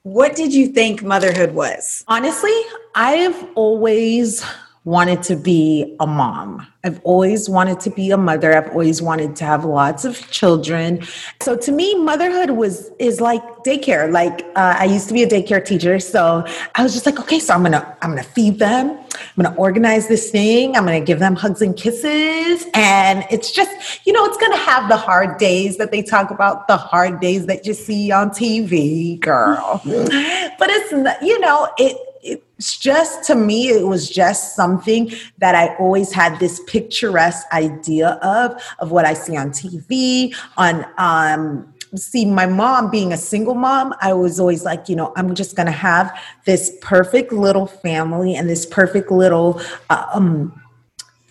what 0.03 0.35
did 0.35 0.53
you 0.53 0.67
think 0.67 1.01
motherhood 1.01 1.53
was? 1.53 2.03
Honestly, 2.07 2.55
I've 2.93 3.47
always 3.55 4.43
wanted 4.85 5.23
to 5.23 5.35
be 5.37 5.95
a 5.99 6.07
mom. 6.07 6.67
I've 6.83 6.99
always 7.05 7.47
wanted 7.47 7.79
to 7.81 7.89
be 7.89 8.11
a 8.11 8.17
mother. 8.17 8.55
I've 8.55 8.69
always 8.71 9.01
wanted 9.01 9.37
to 9.37 9.45
have 9.45 9.63
lots 9.63 10.03
of 10.03 10.29
children. 10.29 11.01
So 11.41 11.55
to 11.55 11.71
me, 11.71 11.95
motherhood 11.95 12.51
was 12.51 12.91
is 12.99 13.21
like 13.21 13.41
daycare. 13.63 14.11
Like 14.11 14.41
uh, 14.57 14.75
I 14.77 14.85
used 14.85 15.07
to 15.07 15.13
be 15.13 15.23
a 15.23 15.27
daycare 15.27 15.63
teacher, 15.63 15.99
so 15.99 16.45
I 16.75 16.83
was 16.83 16.93
just 16.93 17.05
like, 17.05 17.17
okay, 17.21 17.39
so 17.39 17.53
I'm 17.53 17.63
gonna 17.63 17.97
I'm 18.01 18.09
gonna 18.09 18.23
feed 18.23 18.59
them. 18.59 18.89
I'm 18.91 19.43
gonna 19.43 19.55
organize 19.55 20.09
this 20.09 20.29
thing. 20.29 20.75
I'm 20.75 20.83
gonna 20.83 20.99
give 20.99 21.19
them 21.19 21.35
hugs 21.35 21.61
and 21.61 21.77
kisses, 21.77 22.65
and 22.73 23.25
it's 23.31 23.51
just 23.51 24.05
you 24.05 24.11
know 24.11 24.25
it's 24.25 24.37
gonna 24.37 24.57
have 24.57 24.89
the 24.89 24.97
hard 24.97 25.37
days 25.37 25.77
that 25.77 25.91
they 25.91 26.03
talk 26.03 26.29
about, 26.29 26.67
the 26.67 26.75
hard 26.75 27.21
days 27.21 27.45
that 27.45 27.65
you 27.65 27.73
see 27.73 28.11
on 28.11 28.31
TV, 28.31 29.17
girl. 29.21 29.81
but 29.85 30.69
it's 30.69 30.91
you 31.21 31.39
know 31.39 31.69
it 31.77 31.95
it's 32.23 32.77
just 32.77 33.23
to 33.23 33.35
me 33.35 33.69
it 33.69 33.85
was 33.85 34.09
just 34.09 34.55
something 34.55 35.11
that 35.37 35.55
i 35.55 35.75
always 35.75 36.11
had 36.11 36.39
this 36.39 36.61
picturesque 36.67 37.45
idea 37.51 38.11
of 38.21 38.61
of 38.79 38.91
what 38.91 39.05
i 39.05 39.13
see 39.13 39.35
on 39.35 39.49
tv 39.49 40.35
on 40.57 40.85
um 40.97 41.73
see 41.95 42.25
my 42.25 42.45
mom 42.45 42.89
being 42.89 43.13
a 43.13 43.17
single 43.17 43.55
mom, 43.55 43.93
I 44.01 44.13
was 44.13 44.39
always 44.39 44.63
like, 44.63 44.89
you 44.89 44.95
know, 44.95 45.13
I'm 45.15 45.35
just 45.35 45.55
going 45.55 45.65
to 45.67 45.71
have 45.71 46.17
this 46.45 46.75
perfect 46.81 47.31
little 47.31 47.67
family 47.67 48.35
and 48.35 48.49
this 48.49 48.65
perfect 48.65 49.11
little 49.11 49.61
uh, 49.89 50.05
um, 50.13 50.59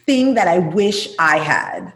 thing 0.07 0.35
that 0.35 0.49
I 0.49 0.59
wish 0.59 1.09
I 1.19 1.39
had 1.39 1.93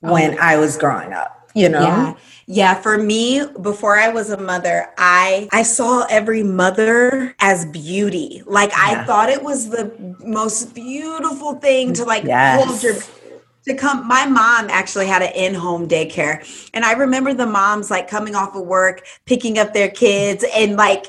when 0.00 0.34
oh. 0.34 0.40
I 0.40 0.56
was 0.56 0.76
growing 0.76 1.12
up, 1.12 1.39
you 1.54 1.68
know? 1.68 1.80
Yeah. 1.80 2.14
Yeah, 2.52 2.74
for 2.74 2.98
me, 2.98 3.46
before 3.62 3.96
I 3.96 4.08
was 4.08 4.30
a 4.30 4.36
mother, 4.36 4.88
I 4.98 5.48
I 5.52 5.62
saw 5.62 6.04
every 6.10 6.42
mother 6.42 7.32
as 7.38 7.64
beauty. 7.66 8.42
Like 8.44 8.70
yeah. 8.70 9.02
I 9.02 9.04
thought 9.04 9.28
it 9.28 9.40
was 9.40 9.70
the 9.70 10.16
most 10.18 10.74
beautiful 10.74 11.54
thing 11.54 11.92
to 11.92 12.04
like 12.04 12.24
yes. 12.24 12.64
hold 12.64 12.82
your 12.82 12.94
to 13.66 13.74
come 13.74 14.08
my 14.08 14.26
mom 14.26 14.68
actually 14.70 15.06
had 15.06 15.22
an 15.22 15.32
in-home 15.34 15.86
daycare 15.86 16.68
and 16.72 16.82
i 16.82 16.92
remember 16.92 17.34
the 17.34 17.46
moms 17.46 17.90
like 17.90 18.08
coming 18.08 18.34
off 18.34 18.54
of 18.54 18.66
work 18.66 19.04
picking 19.26 19.58
up 19.58 19.74
their 19.74 19.90
kids 19.90 20.44
and 20.54 20.76
like 20.76 21.06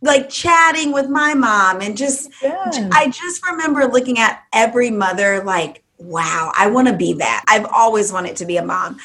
like 0.00 0.28
chatting 0.28 0.92
with 0.92 1.08
my 1.08 1.32
mom 1.32 1.80
and 1.80 1.96
just 1.96 2.28
yeah. 2.42 2.88
i 2.92 3.08
just 3.08 3.46
remember 3.46 3.86
looking 3.86 4.18
at 4.18 4.42
every 4.52 4.90
mother 4.90 5.44
like 5.44 5.82
wow 5.98 6.50
i 6.56 6.68
want 6.68 6.88
to 6.88 6.94
be 6.94 7.12
that 7.12 7.44
i've 7.46 7.66
always 7.66 8.12
wanted 8.12 8.34
to 8.34 8.44
be 8.44 8.56
a 8.56 8.64
mom 8.64 8.98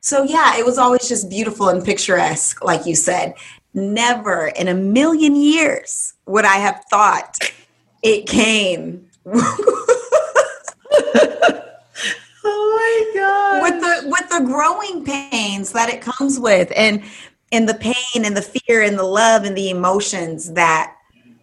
so 0.00 0.22
yeah 0.22 0.56
it 0.56 0.64
was 0.64 0.78
always 0.78 1.08
just 1.08 1.28
beautiful 1.28 1.68
and 1.68 1.84
picturesque 1.84 2.62
like 2.64 2.86
you 2.86 2.94
said. 2.94 3.34
Never 3.74 4.48
in 4.48 4.66
a 4.68 4.74
million 4.74 5.36
years 5.36 6.14
would 6.26 6.44
i 6.44 6.56
have 6.56 6.82
thought 6.90 7.38
it 8.02 8.26
came 8.26 9.06
oh 9.26 9.62
my 12.44 13.12
god 13.14 13.62
with 13.62 13.80
the 13.80 14.08
with 14.08 14.28
the 14.30 14.40
growing 14.44 15.04
pains 15.04 15.72
that 15.72 15.90
it 15.90 16.00
comes 16.00 16.40
with 16.40 16.72
and 16.74 17.04
and 17.52 17.68
the 17.68 17.74
pain 17.74 18.24
and 18.24 18.36
the 18.36 18.42
fear 18.42 18.82
and 18.82 18.98
the 18.98 19.04
love 19.04 19.44
and 19.44 19.56
the 19.56 19.70
emotions 19.70 20.52
that 20.54 20.96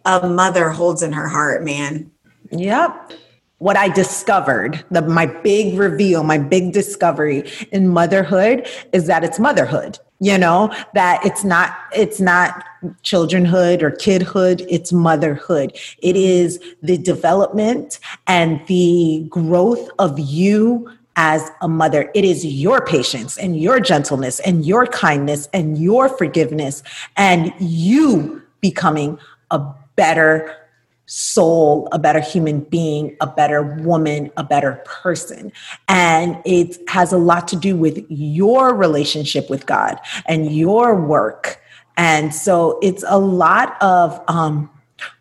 a 0.04 0.28
mother 0.28 0.70
holds 0.70 1.02
in 1.02 1.12
her 1.12 1.28
heart 1.28 1.64
man. 1.64 2.10
Yep 2.50 3.12
what 3.58 3.76
I 3.76 3.88
discovered, 3.88 4.84
the 4.90 5.02
my 5.02 5.26
big 5.26 5.78
reveal, 5.78 6.22
my 6.22 6.38
big 6.38 6.72
discovery 6.72 7.50
in 7.72 7.88
motherhood 7.88 8.68
is 8.92 9.06
that 9.06 9.24
it's 9.24 9.38
motherhood. 9.38 9.98
You 10.18 10.38
know, 10.38 10.74
that 10.94 11.24
it's 11.26 11.44
not 11.44 11.76
it's 11.94 12.20
not 12.20 12.64
childrenhood 13.02 13.82
or 13.82 13.90
kidhood, 13.90 14.64
it's 14.68 14.92
motherhood. 14.92 15.76
It 15.98 16.16
is 16.16 16.58
the 16.82 16.96
development 16.96 17.98
and 18.26 18.66
the 18.66 19.26
growth 19.28 19.90
of 19.98 20.18
you 20.18 20.90
as 21.16 21.50
a 21.60 21.68
mother. 21.68 22.10
It 22.14 22.24
is 22.24 22.44
your 22.44 22.84
patience 22.84 23.36
and 23.38 23.58
your 23.60 23.80
gentleness 23.80 24.40
and 24.40 24.64
your 24.64 24.86
kindness 24.86 25.48
and 25.52 25.78
your 25.78 26.08
forgiveness 26.08 26.82
and 27.16 27.52
you 27.58 28.42
becoming 28.60 29.18
a 29.50 29.60
better 29.96 30.54
soul, 31.06 31.88
a 31.92 31.98
better 31.98 32.20
human 32.20 32.60
being, 32.60 33.16
a 33.20 33.26
better 33.26 33.62
woman, 33.62 34.30
a 34.36 34.44
better 34.44 34.82
person. 34.84 35.52
And 35.88 36.40
it 36.44 36.78
has 36.88 37.12
a 37.12 37.18
lot 37.18 37.48
to 37.48 37.56
do 37.56 37.76
with 37.76 38.04
your 38.08 38.74
relationship 38.74 39.48
with 39.48 39.66
God 39.66 39.98
and 40.26 40.54
your 40.54 41.00
work. 41.00 41.60
And 41.96 42.34
so 42.34 42.78
it's 42.82 43.04
a 43.06 43.18
lot 43.18 43.80
of 43.80 44.20
um, 44.28 44.68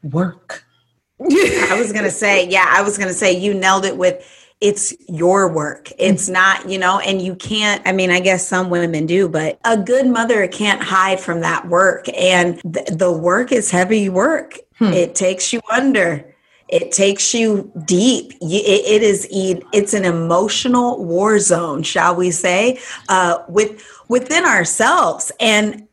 work. 0.03 0.65
I 1.21 1.77
was 1.77 1.93
going 1.93 2.03
to 2.03 2.11
say, 2.11 2.47
yeah, 2.49 2.65
I 2.67 2.81
was 2.81 2.97
going 2.97 3.07
to 3.07 3.13
say 3.13 3.31
you 3.31 3.53
nailed 3.53 3.85
it 3.85 3.97
with 3.97 4.44
it's 4.61 4.93
your 5.07 5.51
work. 5.51 5.91
It's 5.99 6.29
not, 6.29 6.69
you 6.69 6.77
know, 6.77 6.99
and 6.99 7.21
you 7.21 7.35
can't, 7.35 7.81
I 7.85 7.91
mean, 7.91 8.09
I 8.09 8.19
guess 8.19 8.47
some 8.47 8.69
women 8.69 9.05
do, 9.05 9.27
but 9.27 9.59
a 9.65 9.77
good 9.77 10.07
mother 10.07 10.47
can't 10.47 10.81
hide 10.81 11.19
from 11.19 11.41
that 11.41 11.67
work. 11.67 12.07
And 12.17 12.61
th- 12.73 12.87
the 12.87 13.11
work 13.11 13.51
is 13.51 13.69
heavy 13.69 14.09
work. 14.09 14.57
Hmm. 14.77 14.93
It 14.93 15.13
takes 15.13 15.51
you 15.51 15.61
under. 15.71 16.33
It 16.67 16.91
takes 16.91 17.33
you 17.33 17.71
deep. 17.85 18.33
it, 18.41 18.45
it 18.45 19.03
is 19.03 19.27
it's 19.31 19.93
an 19.93 20.03
emotional 20.03 21.03
war 21.03 21.37
zone, 21.37 21.83
shall 21.83 22.15
we 22.15 22.31
say, 22.31 22.79
uh, 23.07 23.43
with 23.47 23.85
within 24.07 24.45
ourselves. 24.45 25.31
And 25.39 25.87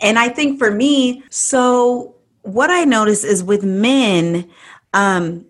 and 0.00 0.18
I 0.18 0.28
think 0.28 0.58
for 0.58 0.70
me, 0.72 1.22
so 1.30 2.16
what 2.42 2.70
I 2.70 2.84
notice 2.84 3.22
is 3.22 3.44
with 3.44 3.62
men, 3.62 4.50
um, 4.94 5.46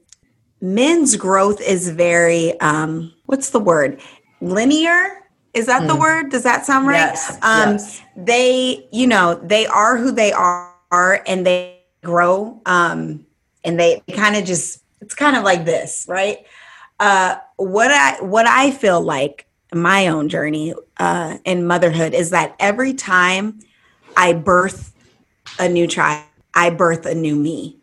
men's 0.60 1.16
growth 1.16 1.60
is 1.60 1.88
very 1.88 2.58
um 2.60 3.12
what's 3.26 3.50
the 3.50 3.60
word? 3.60 4.00
Linear? 4.40 5.18
Is 5.52 5.66
that 5.66 5.82
mm. 5.82 5.88
the 5.88 5.96
word? 5.96 6.30
Does 6.30 6.44
that 6.44 6.64
sound 6.66 6.86
right? 6.86 6.96
Yes, 6.96 7.38
um 7.42 7.72
yes. 7.72 8.02
they 8.16 8.88
you 8.92 9.06
know 9.06 9.34
they 9.42 9.66
are 9.66 9.96
who 9.96 10.12
they 10.12 10.32
are 10.32 11.22
and 11.26 11.46
they 11.46 11.78
grow 12.02 12.60
um 12.66 13.26
and 13.64 13.78
they 13.78 14.02
kind 14.12 14.36
of 14.36 14.44
just 14.44 14.82
it's 15.00 15.14
kind 15.14 15.36
of 15.36 15.44
like 15.44 15.64
this 15.64 16.06
right? 16.08 16.46
Uh 16.98 17.36
what 17.60 17.90
i 17.90 18.16
what 18.22 18.46
i 18.46 18.70
feel 18.70 19.00
like 19.00 19.46
my 19.74 20.08
own 20.08 20.28
journey 20.30 20.72
uh 20.96 21.36
in 21.44 21.66
motherhood 21.66 22.14
is 22.14 22.30
that 22.30 22.56
every 22.58 22.94
time 22.94 23.58
i 24.16 24.32
birth 24.32 24.94
a 25.58 25.68
new 25.68 25.86
child 25.86 26.24
i 26.54 26.70
birth 26.70 27.04
a 27.04 27.14
new 27.14 27.36
me 27.36 27.76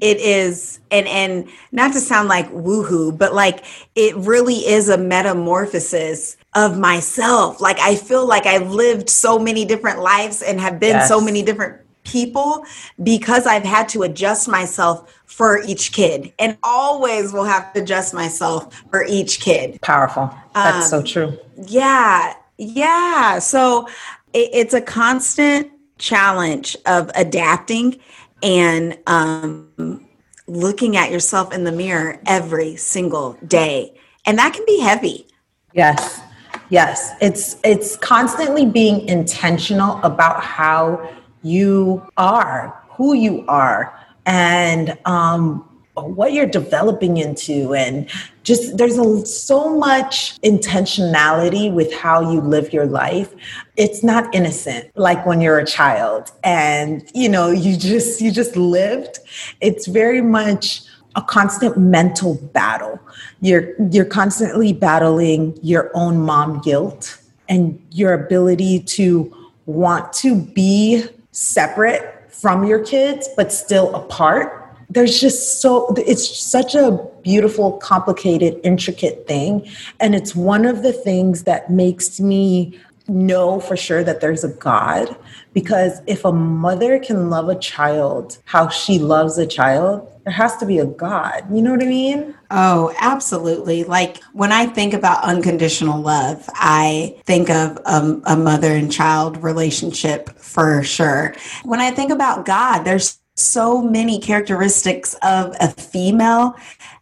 it 0.00 0.18
is 0.18 0.80
and 0.90 1.06
and 1.06 1.48
not 1.72 1.92
to 1.92 2.00
sound 2.00 2.28
like 2.28 2.50
woohoo 2.50 3.16
but 3.16 3.34
like 3.34 3.64
it 3.94 4.14
really 4.16 4.56
is 4.66 4.88
a 4.88 4.98
metamorphosis 4.98 6.36
of 6.54 6.78
myself. 6.78 7.60
Like 7.60 7.78
i 7.80 7.94
feel 7.94 8.26
like 8.26 8.46
i've 8.46 8.70
lived 8.70 9.08
so 9.08 9.38
many 9.38 9.64
different 9.64 10.00
lives 10.00 10.42
and 10.42 10.60
have 10.60 10.78
been 10.78 10.96
yes. 10.96 11.08
so 11.08 11.20
many 11.20 11.42
different 11.42 11.80
people 12.04 12.64
because 13.02 13.46
i've 13.46 13.64
had 13.64 13.88
to 13.88 14.02
adjust 14.02 14.46
myself 14.46 15.20
for 15.24 15.62
each 15.62 15.92
kid 15.92 16.32
and 16.38 16.56
always 16.62 17.32
will 17.32 17.44
have 17.44 17.72
to 17.72 17.82
adjust 17.82 18.12
myself 18.14 18.74
for 18.90 19.04
each 19.08 19.40
kid. 19.40 19.80
Powerful. 19.80 20.30
That's 20.54 20.92
um, 20.92 21.00
so 21.00 21.12
true. 21.12 21.38
yeah 21.66 22.34
yeah. 22.58 23.38
So 23.38 23.88
it, 24.32 24.50
it's 24.52 24.74
a 24.74 24.80
constant 24.80 25.70
challenge 25.98 26.76
of 26.86 27.10
adapting 27.14 28.00
and 28.44 28.96
um, 29.06 30.06
looking 30.46 30.96
at 30.96 31.10
yourself 31.10 31.52
in 31.52 31.64
the 31.64 31.72
mirror 31.72 32.20
every 32.26 32.76
single 32.76 33.32
day. 33.46 33.94
And 34.26 34.38
that 34.38 34.52
can 34.52 34.64
be 34.66 34.78
heavy. 34.78 35.26
Yes. 35.72 36.20
Yes. 36.68 37.12
It's 37.20 37.56
it's 37.64 37.96
constantly 37.96 38.66
being 38.66 39.08
intentional 39.08 40.00
about 40.02 40.42
how 40.42 41.10
you 41.42 42.06
are 42.16 42.84
who 42.96 43.14
you 43.14 43.44
are. 43.48 43.98
And 44.26 44.96
um, 45.04 45.68
what 45.94 46.32
you're 46.32 46.46
developing 46.46 47.18
into 47.18 47.74
and 47.74 48.10
just 48.42 48.76
there's 48.76 48.98
a, 48.98 49.24
so 49.24 49.76
much 49.76 50.40
intentionality 50.42 51.72
with 51.72 51.92
how 51.94 52.32
you 52.32 52.40
live 52.40 52.72
your 52.72 52.86
life. 52.86 53.32
It's 53.76 54.02
not 54.02 54.34
innocent 54.34 54.90
like 54.96 55.24
when 55.24 55.40
you're 55.40 55.58
a 55.58 55.66
child 55.66 56.32
and 56.42 57.08
you 57.14 57.28
know 57.28 57.50
you 57.50 57.76
just 57.76 58.20
you 58.20 58.32
just 58.32 58.56
lived. 58.56 59.18
It's 59.60 59.86
very 59.86 60.20
much 60.20 60.82
a 61.16 61.22
constant 61.22 61.76
mental 61.76 62.34
battle. 62.52 62.98
You're 63.40 63.74
you're 63.90 64.04
constantly 64.04 64.72
battling 64.72 65.56
your 65.62 65.90
own 65.94 66.20
mom 66.20 66.60
guilt 66.60 67.18
and 67.48 67.80
your 67.90 68.14
ability 68.14 68.80
to 68.80 69.32
want 69.66 70.12
to 70.12 70.40
be 70.40 71.04
separate 71.30 72.10
from 72.32 72.64
your 72.64 72.84
kids 72.84 73.28
but 73.36 73.52
still 73.52 73.94
apart 73.94 74.63
there's 74.94 75.20
just 75.20 75.60
so 75.60 75.92
it's 75.96 76.40
such 76.40 76.74
a 76.74 77.04
beautiful 77.22 77.72
complicated 77.72 78.60
intricate 78.62 79.26
thing. 79.26 79.68
And 80.00 80.14
it's 80.14 80.34
one 80.34 80.64
of 80.64 80.82
the 80.82 80.92
things 80.92 81.42
that 81.44 81.70
makes 81.70 82.20
me 82.20 82.78
know 83.06 83.60
for 83.60 83.76
sure 83.76 84.02
that 84.04 84.20
there's 84.20 84.44
a 84.44 84.48
god. 84.48 85.14
Because 85.52 86.00
if 86.06 86.24
a 86.24 86.32
mother 86.32 86.98
can 86.98 87.28
love 87.28 87.48
a 87.48 87.58
child 87.58 88.38
how 88.44 88.68
she 88.68 88.98
loves 88.98 89.36
a 89.36 89.46
child 89.46 90.10
there 90.24 90.32
has 90.32 90.56
to 90.56 90.64
be 90.64 90.78
a 90.78 90.86
god. 90.86 91.44
You 91.52 91.60
know 91.60 91.72
what 91.72 91.82
i 91.82 91.86
mean? 91.86 92.34
Oh 92.50 92.94
absolutely. 92.98 93.84
Like 93.84 94.22
when 94.32 94.52
i 94.52 94.64
think 94.64 94.94
about 94.94 95.24
unconditional 95.24 96.00
love 96.00 96.48
i 96.54 97.20
think 97.24 97.50
of 97.50 97.78
um, 97.84 98.22
a 98.26 98.36
mother 98.36 98.72
and 98.72 98.90
child 98.90 99.42
relationship 99.42 100.30
for 100.38 100.82
sure. 100.82 101.34
When 101.64 101.80
i 101.80 101.90
think 101.90 102.10
about 102.10 102.46
god 102.46 102.84
there's 102.84 103.18
so 103.34 103.82
many 103.82 104.20
characteristics 104.20 105.14
of 105.22 105.54
a 105.60 105.68
female 105.68 106.54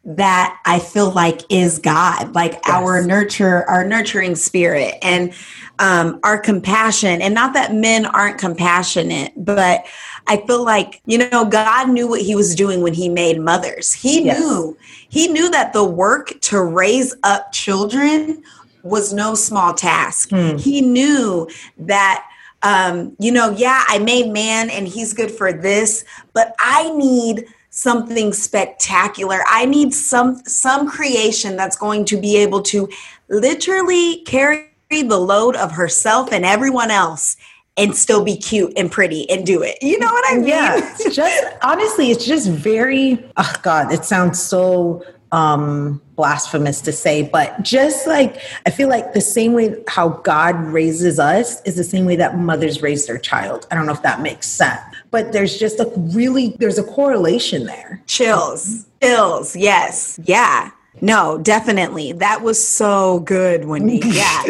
that 0.04 0.60
I 0.64 0.78
feel 0.78 1.10
like 1.10 1.42
is 1.50 1.78
God, 1.78 2.34
like 2.34 2.52
yes. 2.52 2.62
our 2.66 3.02
nurture, 3.04 3.68
our 3.68 3.84
nurturing 3.84 4.34
spirit 4.34 4.94
and 5.02 5.32
um, 5.78 6.18
our 6.24 6.38
compassion. 6.38 7.20
And 7.20 7.34
not 7.34 7.52
that 7.54 7.74
men 7.74 8.06
aren't 8.06 8.38
compassionate, 8.38 9.32
but 9.36 9.84
I 10.26 10.38
feel 10.38 10.64
like, 10.64 11.02
you 11.04 11.18
know, 11.18 11.44
God 11.44 11.90
knew 11.90 12.08
what 12.08 12.22
he 12.22 12.34
was 12.34 12.54
doing 12.54 12.80
when 12.80 12.94
he 12.94 13.08
made 13.08 13.38
mothers. 13.38 13.92
He 13.92 14.24
yes. 14.24 14.38
knew, 14.38 14.76
he 15.08 15.28
knew 15.28 15.50
that 15.50 15.72
the 15.72 15.84
work 15.84 16.40
to 16.42 16.62
raise 16.62 17.14
up 17.22 17.52
children 17.52 18.42
was 18.82 19.12
no 19.12 19.34
small 19.34 19.74
task. 19.74 20.30
Hmm. 20.30 20.56
He 20.56 20.80
knew 20.80 21.48
that 21.78 22.26
um, 22.62 23.16
you 23.18 23.32
know, 23.32 23.50
yeah, 23.50 23.84
I 23.88 23.98
made 23.98 24.32
man 24.32 24.70
and 24.70 24.86
he's 24.86 25.12
good 25.12 25.30
for 25.30 25.52
this, 25.52 26.04
but 26.32 26.54
I 26.58 26.90
need 26.90 27.46
something 27.70 28.32
spectacular. 28.32 29.40
I 29.48 29.64
need 29.64 29.94
some 29.94 30.36
some 30.44 30.88
creation 30.88 31.56
that's 31.56 31.76
going 31.76 32.04
to 32.06 32.20
be 32.20 32.36
able 32.36 32.62
to 32.62 32.88
literally 33.28 34.22
carry 34.24 34.68
the 34.90 35.18
load 35.18 35.56
of 35.56 35.72
herself 35.72 36.32
and 36.32 36.44
everyone 36.44 36.90
else 36.90 37.36
and 37.78 37.96
still 37.96 38.22
be 38.22 38.36
cute 38.36 38.72
and 38.76 38.92
pretty 38.92 39.28
and 39.30 39.46
do 39.46 39.62
it. 39.62 39.78
You 39.80 39.98
know 39.98 40.12
what 40.12 40.24
I 40.30 40.36
mean? 40.36 40.48
Yeah. 40.48 40.96
just 41.10 41.44
honestly, 41.62 42.10
it's 42.10 42.24
just 42.24 42.48
very 42.48 43.24
oh 43.36 43.54
god, 43.62 43.92
it 43.92 44.04
sounds 44.04 44.40
so 44.40 45.04
um 45.32 46.00
blasphemous 46.14 46.80
to 46.82 46.92
say, 46.92 47.22
but 47.22 47.62
just 47.62 48.06
like 48.06 48.40
I 48.66 48.70
feel 48.70 48.88
like 48.88 49.14
the 49.14 49.20
same 49.20 49.54
way 49.54 49.74
how 49.88 50.10
God 50.10 50.56
raises 50.56 51.18
us 51.18 51.60
is 51.62 51.76
the 51.76 51.84
same 51.84 52.04
way 52.04 52.16
that 52.16 52.38
mothers 52.38 52.82
raise 52.82 53.06
their 53.06 53.18
child. 53.18 53.66
I 53.70 53.74
don't 53.74 53.86
know 53.86 53.92
if 53.92 54.02
that 54.02 54.20
makes 54.20 54.46
sense. 54.46 54.80
But 55.10 55.32
there's 55.32 55.58
just 55.58 55.80
a 55.80 55.90
really 55.96 56.56
there's 56.60 56.78
a 56.78 56.84
correlation 56.84 57.64
there. 57.64 58.02
Chills. 58.06 58.86
Chills. 59.02 59.56
Yes. 59.56 60.20
Yeah. 60.24 60.70
No, 61.00 61.38
definitely. 61.38 62.12
That 62.12 62.42
was 62.42 62.64
so 62.64 63.20
good, 63.20 63.64
Wendy. 63.64 64.00
Yeah. 64.04 64.44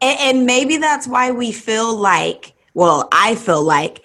and, 0.00 0.18
and 0.20 0.46
maybe 0.46 0.76
that's 0.76 1.08
why 1.08 1.32
we 1.32 1.50
feel 1.50 1.96
like, 1.96 2.54
well, 2.74 3.08
I 3.12 3.34
feel 3.34 3.62
like 3.62 4.03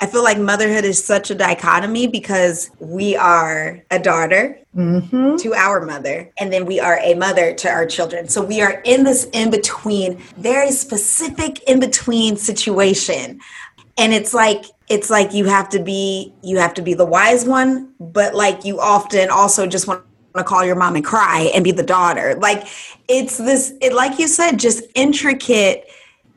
I 0.00 0.06
feel 0.06 0.22
like 0.22 0.38
motherhood 0.38 0.84
is 0.84 1.02
such 1.02 1.30
a 1.30 1.34
dichotomy 1.34 2.06
because 2.06 2.70
we 2.78 3.16
are 3.16 3.82
a 3.90 3.98
daughter 3.98 4.58
mm-hmm. 4.76 5.36
to 5.36 5.54
our 5.54 5.84
mother, 5.84 6.30
and 6.38 6.52
then 6.52 6.66
we 6.66 6.78
are 6.78 7.00
a 7.00 7.14
mother 7.14 7.52
to 7.54 7.68
our 7.68 7.84
children. 7.84 8.28
So 8.28 8.44
we 8.44 8.60
are 8.60 8.80
in 8.84 9.04
this 9.04 9.24
in 9.32 9.50
between, 9.50 10.18
very 10.36 10.70
specific 10.70 11.62
in 11.64 11.80
between 11.80 12.36
situation. 12.36 13.40
And 13.96 14.14
it's 14.14 14.32
like 14.32 14.64
it's 14.88 15.10
like 15.10 15.34
you 15.34 15.46
have 15.46 15.68
to 15.70 15.82
be 15.82 16.32
you 16.42 16.58
have 16.58 16.74
to 16.74 16.82
be 16.82 16.94
the 16.94 17.06
wise 17.06 17.44
one, 17.44 17.92
but 17.98 18.34
like 18.34 18.64
you 18.64 18.78
often 18.78 19.30
also 19.30 19.66
just 19.66 19.88
want 19.88 20.04
to 20.36 20.44
call 20.44 20.64
your 20.64 20.76
mom 20.76 20.94
and 20.94 21.04
cry 21.04 21.50
and 21.54 21.64
be 21.64 21.72
the 21.72 21.82
daughter. 21.82 22.36
Like 22.36 22.68
it's 23.08 23.38
this 23.38 23.74
it 23.80 23.92
like 23.92 24.20
you 24.20 24.28
said 24.28 24.58
just 24.58 24.84
intricate 24.94 25.88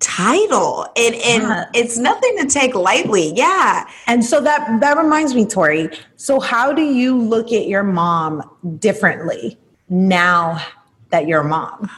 title. 0.02 0.86
And 0.98 1.16
and 1.16 1.44
yeah. 1.44 1.66
it's 1.74 1.98
nothing 1.98 2.38
to 2.40 2.48
take 2.48 2.76
lightly. 2.76 3.34
Yeah. 3.36 3.88
And 4.08 4.26
so 4.26 4.42
that 4.42 4.82
that 4.82 4.98
reminds 4.98 5.34
me 5.34 5.46
torrie. 5.46 5.98
So 6.18 6.40
how 6.40 6.74
do 6.74 6.82
you 6.82 7.18
look 7.18 7.54
at 7.54 7.68
your 7.68 7.84
mom 7.84 8.44
differently 8.80 9.58
now 9.90 10.66
that 11.10 11.28
you're 11.28 11.42
a 11.42 11.48
mom? 11.48 11.90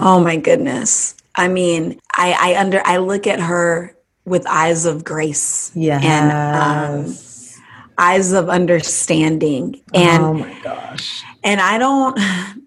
Oh 0.00 0.22
my 0.22 0.36
goodness. 0.36 1.14
I 1.36 1.48
mean 1.48 2.00
i 2.14 2.36
i 2.38 2.60
under 2.60 2.82
i 2.84 2.96
look 2.96 3.26
at 3.26 3.40
her 3.40 3.96
with 4.24 4.46
eyes 4.46 4.84
of 4.84 5.04
grace 5.04 5.70
yeah 5.74 6.00
and 6.02 7.06
um, 7.06 7.16
eyes 7.98 8.32
of 8.32 8.48
understanding. 8.48 9.80
And 9.94 10.22
oh 10.22 10.34
my 10.34 10.60
gosh. 10.62 11.22
And 11.44 11.60
i 11.60 11.78
don't 11.78 12.18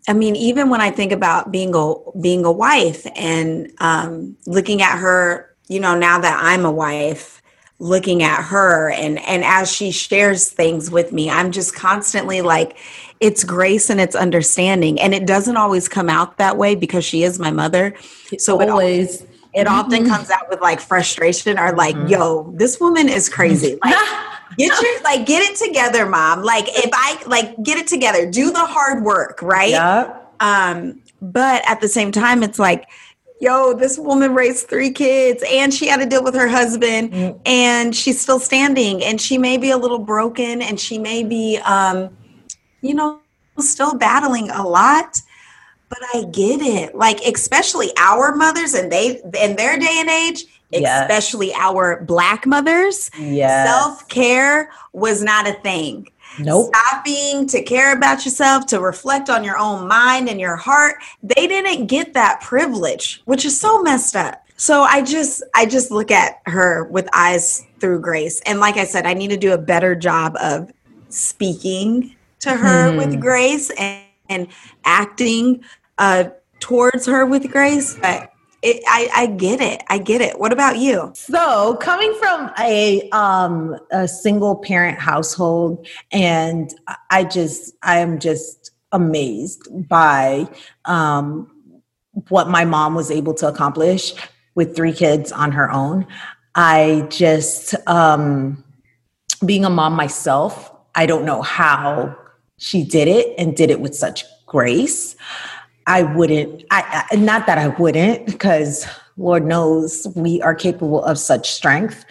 i 0.07 0.13
mean 0.13 0.35
even 0.35 0.69
when 0.69 0.81
i 0.81 0.89
think 0.89 1.11
about 1.11 1.51
being 1.51 1.73
a 1.75 1.93
being 2.21 2.45
a 2.45 2.51
wife 2.51 3.05
and 3.15 3.71
um, 3.79 4.35
looking 4.45 4.81
at 4.81 4.97
her 4.97 5.53
you 5.67 5.79
know 5.79 5.97
now 5.97 6.19
that 6.19 6.39
i'm 6.43 6.65
a 6.65 6.71
wife 6.71 7.41
looking 7.79 8.23
at 8.23 8.41
her 8.43 8.91
and 8.91 9.19
and 9.19 9.43
as 9.43 9.71
she 9.71 9.91
shares 9.91 10.49
things 10.49 10.89
with 10.89 11.11
me 11.11 11.29
i'm 11.29 11.51
just 11.51 11.75
constantly 11.75 12.41
like 12.41 12.77
it's 13.19 13.43
grace 13.43 13.89
and 13.89 13.99
it's 13.99 14.15
understanding 14.15 14.99
and 14.99 15.13
it 15.13 15.25
doesn't 15.25 15.57
always 15.57 15.87
come 15.87 16.09
out 16.09 16.37
that 16.37 16.57
way 16.57 16.75
because 16.75 17.03
she 17.03 17.23
is 17.23 17.39
my 17.39 17.51
mother 17.51 17.93
so 18.37 18.61
always 18.69 19.21
it, 19.21 19.29
it 19.53 19.67
often 19.67 20.03
mm-hmm. 20.03 20.13
comes 20.13 20.29
out 20.29 20.49
with 20.49 20.61
like 20.61 20.79
frustration 20.79 21.57
or 21.57 21.75
like 21.75 21.95
mm-hmm. 21.95 22.07
yo 22.07 22.53
this 22.55 22.79
woman 22.79 23.09
is 23.09 23.27
crazy 23.27 23.77
like 23.83 23.95
get 24.57 24.81
your 24.81 25.01
like 25.03 25.25
get 25.25 25.41
it 25.41 25.57
together 25.57 26.05
mom. 26.05 26.43
Like 26.43 26.65
if 26.67 26.89
i 26.93 27.21
like 27.27 27.61
get 27.63 27.77
it 27.77 27.87
together. 27.87 28.29
Do 28.29 28.51
the 28.51 28.65
hard 28.65 29.03
work 29.03 29.41
right? 29.41 29.69
Yeah 29.69 30.19
um 30.43 31.01
but 31.21 31.63
at 31.67 31.81
the 31.81 31.87
same 31.87 32.11
time 32.11 32.43
it's 32.43 32.59
like 32.59 32.87
yo 33.39 33.73
this 33.73 33.97
woman 33.97 34.35
raised 34.35 34.67
three 34.67 34.91
kids 34.91 35.43
and 35.49 35.73
she 35.73 35.87
had 35.87 35.97
to 35.97 36.05
deal 36.05 36.23
with 36.23 36.35
her 36.35 36.47
husband 36.47 37.11
mm. 37.11 37.39
and 37.45 37.95
she's 37.95 38.19
still 38.19 38.39
standing 38.39 39.03
and 39.03 39.19
she 39.19 39.37
may 39.37 39.57
be 39.57 39.71
a 39.71 39.77
little 39.77 39.99
broken 39.99 40.61
and 40.61 40.79
she 40.79 40.97
may 40.97 41.23
be 41.23 41.57
um 41.65 42.15
you 42.81 42.93
know 42.93 43.19
still 43.59 43.95
battling 43.95 44.49
a 44.51 44.67
lot 44.67 45.19
but 45.89 45.99
i 46.15 46.23
get 46.31 46.59
it. 46.59 46.95
Like 46.95 47.19
especially 47.21 47.91
our 47.97 48.35
mothers 48.35 48.73
and 48.73 48.91
they 48.91 49.21
in 49.41 49.55
their 49.55 49.77
day 49.77 49.97
and 49.99 50.09
age 50.09 50.45
especially 50.73 51.53
our 51.53 52.01
black 52.03 52.45
mothers, 52.45 53.09
yes. 53.17 53.67
self 53.67 54.07
care 54.09 54.71
was 54.93 55.23
not 55.23 55.47
a 55.47 55.53
thing. 55.53 56.07
Nope. 56.39 56.73
Stopping 56.73 57.47
to 57.47 57.61
care 57.63 57.95
about 57.95 58.25
yourself, 58.25 58.65
to 58.67 58.79
reflect 58.79 59.29
on 59.29 59.43
your 59.43 59.57
own 59.57 59.87
mind 59.87 60.29
and 60.29 60.39
your 60.39 60.55
heart, 60.55 60.95
they 61.21 61.47
didn't 61.47 61.87
get 61.87 62.13
that 62.13 62.41
privilege, 62.41 63.21
which 63.25 63.45
is 63.45 63.59
so 63.59 63.81
messed 63.83 64.15
up. 64.15 64.43
So 64.57 64.81
I 64.81 65.01
just 65.01 65.43
I 65.53 65.65
just 65.65 65.91
look 65.91 66.11
at 66.11 66.41
her 66.45 66.85
with 66.85 67.07
eyes 67.13 67.65
through 67.79 67.99
grace. 68.01 68.41
And 68.45 68.59
like 68.59 68.77
I 68.77 68.85
said, 68.85 69.05
I 69.05 69.13
need 69.13 69.29
to 69.29 69.37
do 69.37 69.53
a 69.53 69.57
better 69.57 69.95
job 69.95 70.35
of 70.39 70.71
speaking 71.09 72.15
to 72.39 72.51
her 72.51 72.91
hmm. 72.91 72.97
with 72.97 73.19
grace 73.19 73.69
and, 73.71 74.03
and 74.29 74.47
acting 74.85 75.63
uh, 75.97 76.25
towards 76.59 77.05
her 77.05 77.25
with 77.25 77.51
grace. 77.51 77.97
But 78.01 78.32
it, 78.63 78.81
I, 78.87 79.09
I 79.13 79.25
get 79.27 79.61
it. 79.61 79.83
I 79.89 79.97
get 79.97 80.21
it. 80.21 80.39
What 80.39 80.53
about 80.53 80.77
you? 80.77 81.11
So, 81.15 81.75
coming 81.75 82.13
from 82.15 82.49
a 82.59 83.09
um, 83.11 83.77
a 83.91 84.07
single 84.07 84.55
parent 84.55 84.99
household, 84.99 85.85
and 86.11 86.73
I 87.11 87.25
just 87.25 87.75
I 87.83 87.97
am 87.99 88.19
just 88.19 88.71
amazed 88.91 89.67
by 89.87 90.47
um, 90.85 91.51
what 92.29 92.49
my 92.49 92.63
mom 92.63 92.95
was 92.95 93.11
able 93.11 93.33
to 93.35 93.47
accomplish 93.47 94.13
with 94.55 94.75
three 94.75 94.93
kids 94.93 95.31
on 95.31 95.51
her 95.51 95.69
own. 95.69 96.07
I 96.55 97.07
just 97.09 97.75
um, 97.87 98.63
being 99.45 99.65
a 99.65 99.69
mom 99.69 99.93
myself. 99.93 100.71
I 100.95 101.05
don't 101.05 101.25
know 101.25 101.41
how 101.41 102.15
she 102.57 102.83
did 102.83 103.07
it 103.07 103.33
and 103.37 103.55
did 103.55 103.71
it 103.71 103.81
with 103.81 103.95
such 103.95 104.23
grace. 104.45 105.15
I 105.87 106.03
wouldn't, 106.03 106.63
I, 106.71 107.05
I 107.11 107.15
not 107.15 107.45
that 107.47 107.57
I 107.57 107.69
wouldn't, 107.69 108.25
because 108.25 108.87
Lord 109.17 109.45
knows 109.45 110.07
we 110.15 110.41
are 110.41 110.55
capable 110.55 111.03
of 111.03 111.17
such 111.19 111.51
strength, 111.51 112.05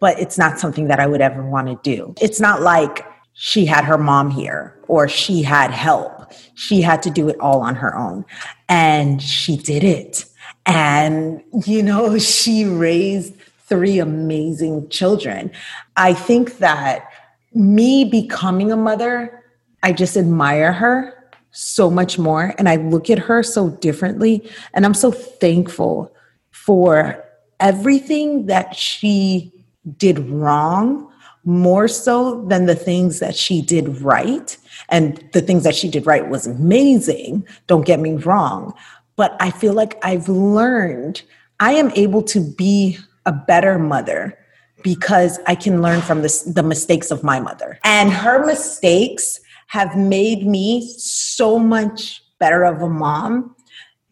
but 0.00 0.18
it's 0.18 0.38
not 0.38 0.58
something 0.58 0.88
that 0.88 1.00
I 1.00 1.06
would 1.06 1.20
ever 1.20 1.42
want 1.42 1.68
to 1.68 1.78
do. 1.82 2.14
It's 2.20 2.40
not 2.40 2.62
like 2.62 3.04
she 3.34 3.66
had 3.66 3.84
her 3.84 3.98
mom 3.98 4.30
here 4.30 4.76
or 4.88 5.08
she 5.08 5.42
had 5.42 5.70
help. 5.70 6.32
She 6.54 6.80
had 6.80 7.02
to 7.02 7.10
do 7.10 7.28
it 7.28 7.38
all 7.40 7.60
on 7.60 7.74
her 7.76 7.96
own. 7.96 8.24
And 8.68 9.22
she 9.22 9.56
did 9.56 9.84
it. 9.84 10.24
And, 10.66 11.42
you 11.66 11.82
know, 11.82 12.18
she 12.18 12.64
raised 12.64 13.34
three 13.68 13.98
amazing 13.98 14.88
children. 14.88 15.50
I 15.96 16.14
think 16.14 16.58
that 16.58 17.10
me 17.54 18.04
becoming 18.04 18.72
a 18.72 18.76
mother, 18.76 19.44
I 19.82 19.92
just 19.92 20.16
admire 20.16 20.72
her 20.72 21.17
so 21.50 21.90
much 21.90 22.18
more 22.18 22.54
and 22.58 22.68
I 22.68 22.76
look 22.76 23.10
at 23.10 23.18
her 23.18 23.42
so 23.42 23.70
differently. 23.70 24.48
And 24.74 24.84
I'm 24.84 24.94
so 24.94 25.10
thankful 25.10 26.14
for 26.50 27.24
everything 27.60 28.46
that 28.46 28.76
she 28.76 29.52
did 29.96 30.18
wrong, 30.28 31.10
more 31.44 31.88
so 31.88 32.44
than 32.46 32.66
the 32.66 32.74
things 32.74 33.20
that 33.20 33.34
she 33.34 33.62
did 33.62 34.00
right. 34.02 34.56
And 34.90 35.24
the 35.32 35.40
things 35.40 35.64
that 35.64 35.74
she 35.74 35.88
did 35.88 36.06
right 36.06 36.28
was 36.28 36.46
amazing, 36.46 37.46
don't 37.66 37.86
get 37.86 38.00
me 38.00 38.14
wrong. 38.14 38.74
But 39.16 39.36
I 39.40 39.50
feel 39.50 39.72
like 39.72 39.98
I've 40.04 40.28
learned 40.28 41.22
I 41.60 41.72
am 41.72 41.90
able 41.96 42.22
to 42.24 42.40
be 42.40 42.98
a 43.26 43.32
better 43.32 43.78
mother 43.78 44.38
because 44.82 45.40
I 45.46 45.54
can 45.54 45.82
learn 45.82 46.00
from 46.02 46.22
this, 46.22 46.42
the 46.42 46.62
mistakes 46.62 47.10
of 47.10 47.24
my 47.24 47.40
mother. 47.40 47.80
And 47.82 48.12
her 48.12 48.46
mistakes 48.46 49.40
have 49.68 49.96
made 49.96 50.46
me 50.46 50.92
so 50.98 51.58
much 51.58 52.22
better 52.38 52.64
of 52.64 52.82
a 52.82 52.88
mom 52.88 53.54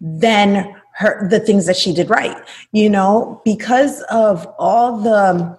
than 0.01 0.75
her 0.95 1.29
the 1.29 1.41
things 1.41 1.67
that 1.67 1.77
she 1.77 1.93
did 1.93 2.09
right 2.09 2.37
you 2.73 2.89
know 2.89 3.41
because 3.45 4.03
of 4.11 4.47
all 4.59 4.99
the 4.99 5.59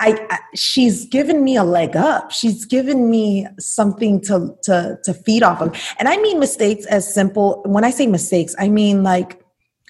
I, 0.00 0.26
I, 0.30 0.38
she's 0.54 1.04
given 1.04 1.44
me 1.44 1.56
a 1.56 1.62
leg 1.62 1.94
up. 1.94 2.30
She's 2.32 2.64
given 2.64 3.10
me 3.10 3.46
something 3.58 4.20
to 4.22 4.56
to 4.62 4.98
to 5.04 5.14
feed 5.14 5.42
off 5.42 5.60
of. 5.60 5.78
And 5.98 6.08
I 6.08 6.16
mean 6.16 6.40
mistakes 6.40 6.86
as 6.86 7.12
simple. 7.12 7.62
When 7.66 7.84
I 7.84 7.90
say 7.90 8.06
mistakes, 8.06 8.54
I 8.58 8.68
mean 8.68 9.02
like 9.02 9.44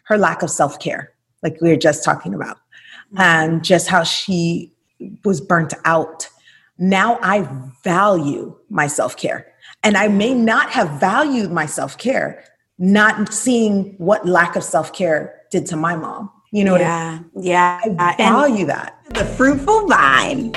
her 0.07 0.19
lack 0.19 0.43
of 0.43 0.51
self-care, 0.51 1.13
like 1.45 1.57
we 1.61 1.69
were 1.69 1.77
just 1.77 2.05
talking 2.05 2.35
about. 2.35 2.59
And 3.17 3.65
just 3.65 3.87
how 3.87 4.03
she 4.03 4.73
was 5.25 5.41
burnt 5.41 5.75
out 5.85 6.29
now 6.81 7.19
I 7.23 7.47
value 7.85 8.57
my 8.71 8.87
self 8.87 9.17
care. 9.17 9.47
And 9.85 9.97
I 9.97 10.09
may 10.09 10.35
not 10.35 10.71
have 10.71 10.99
valued 10.99 11.53
my 11.53 11.67
self 11.67 11.97
care, 11.97 12.43
not 12.79 13.33
seeing 13.33 13.95
what 13.99 14.27
lack 14.27 14.57
of 14.57 14.65
self 14.65 14.93
care 14.93 15.43
did 15.51 15.67
to 15.67 15.77
my 15.77 15.95
mom. 15.95 16.31
You 16.53 16.65
know, 16.65 16.77
yeah, 16.77 17.21
yeah. 17.37 17.81
I 17.99 18.17
value 18.17 18.63
and 18.63 18.71
that. 18.71 18.99
The 19.11 19.25
fruitful 19.25 19.87
vine. 19.87 20.55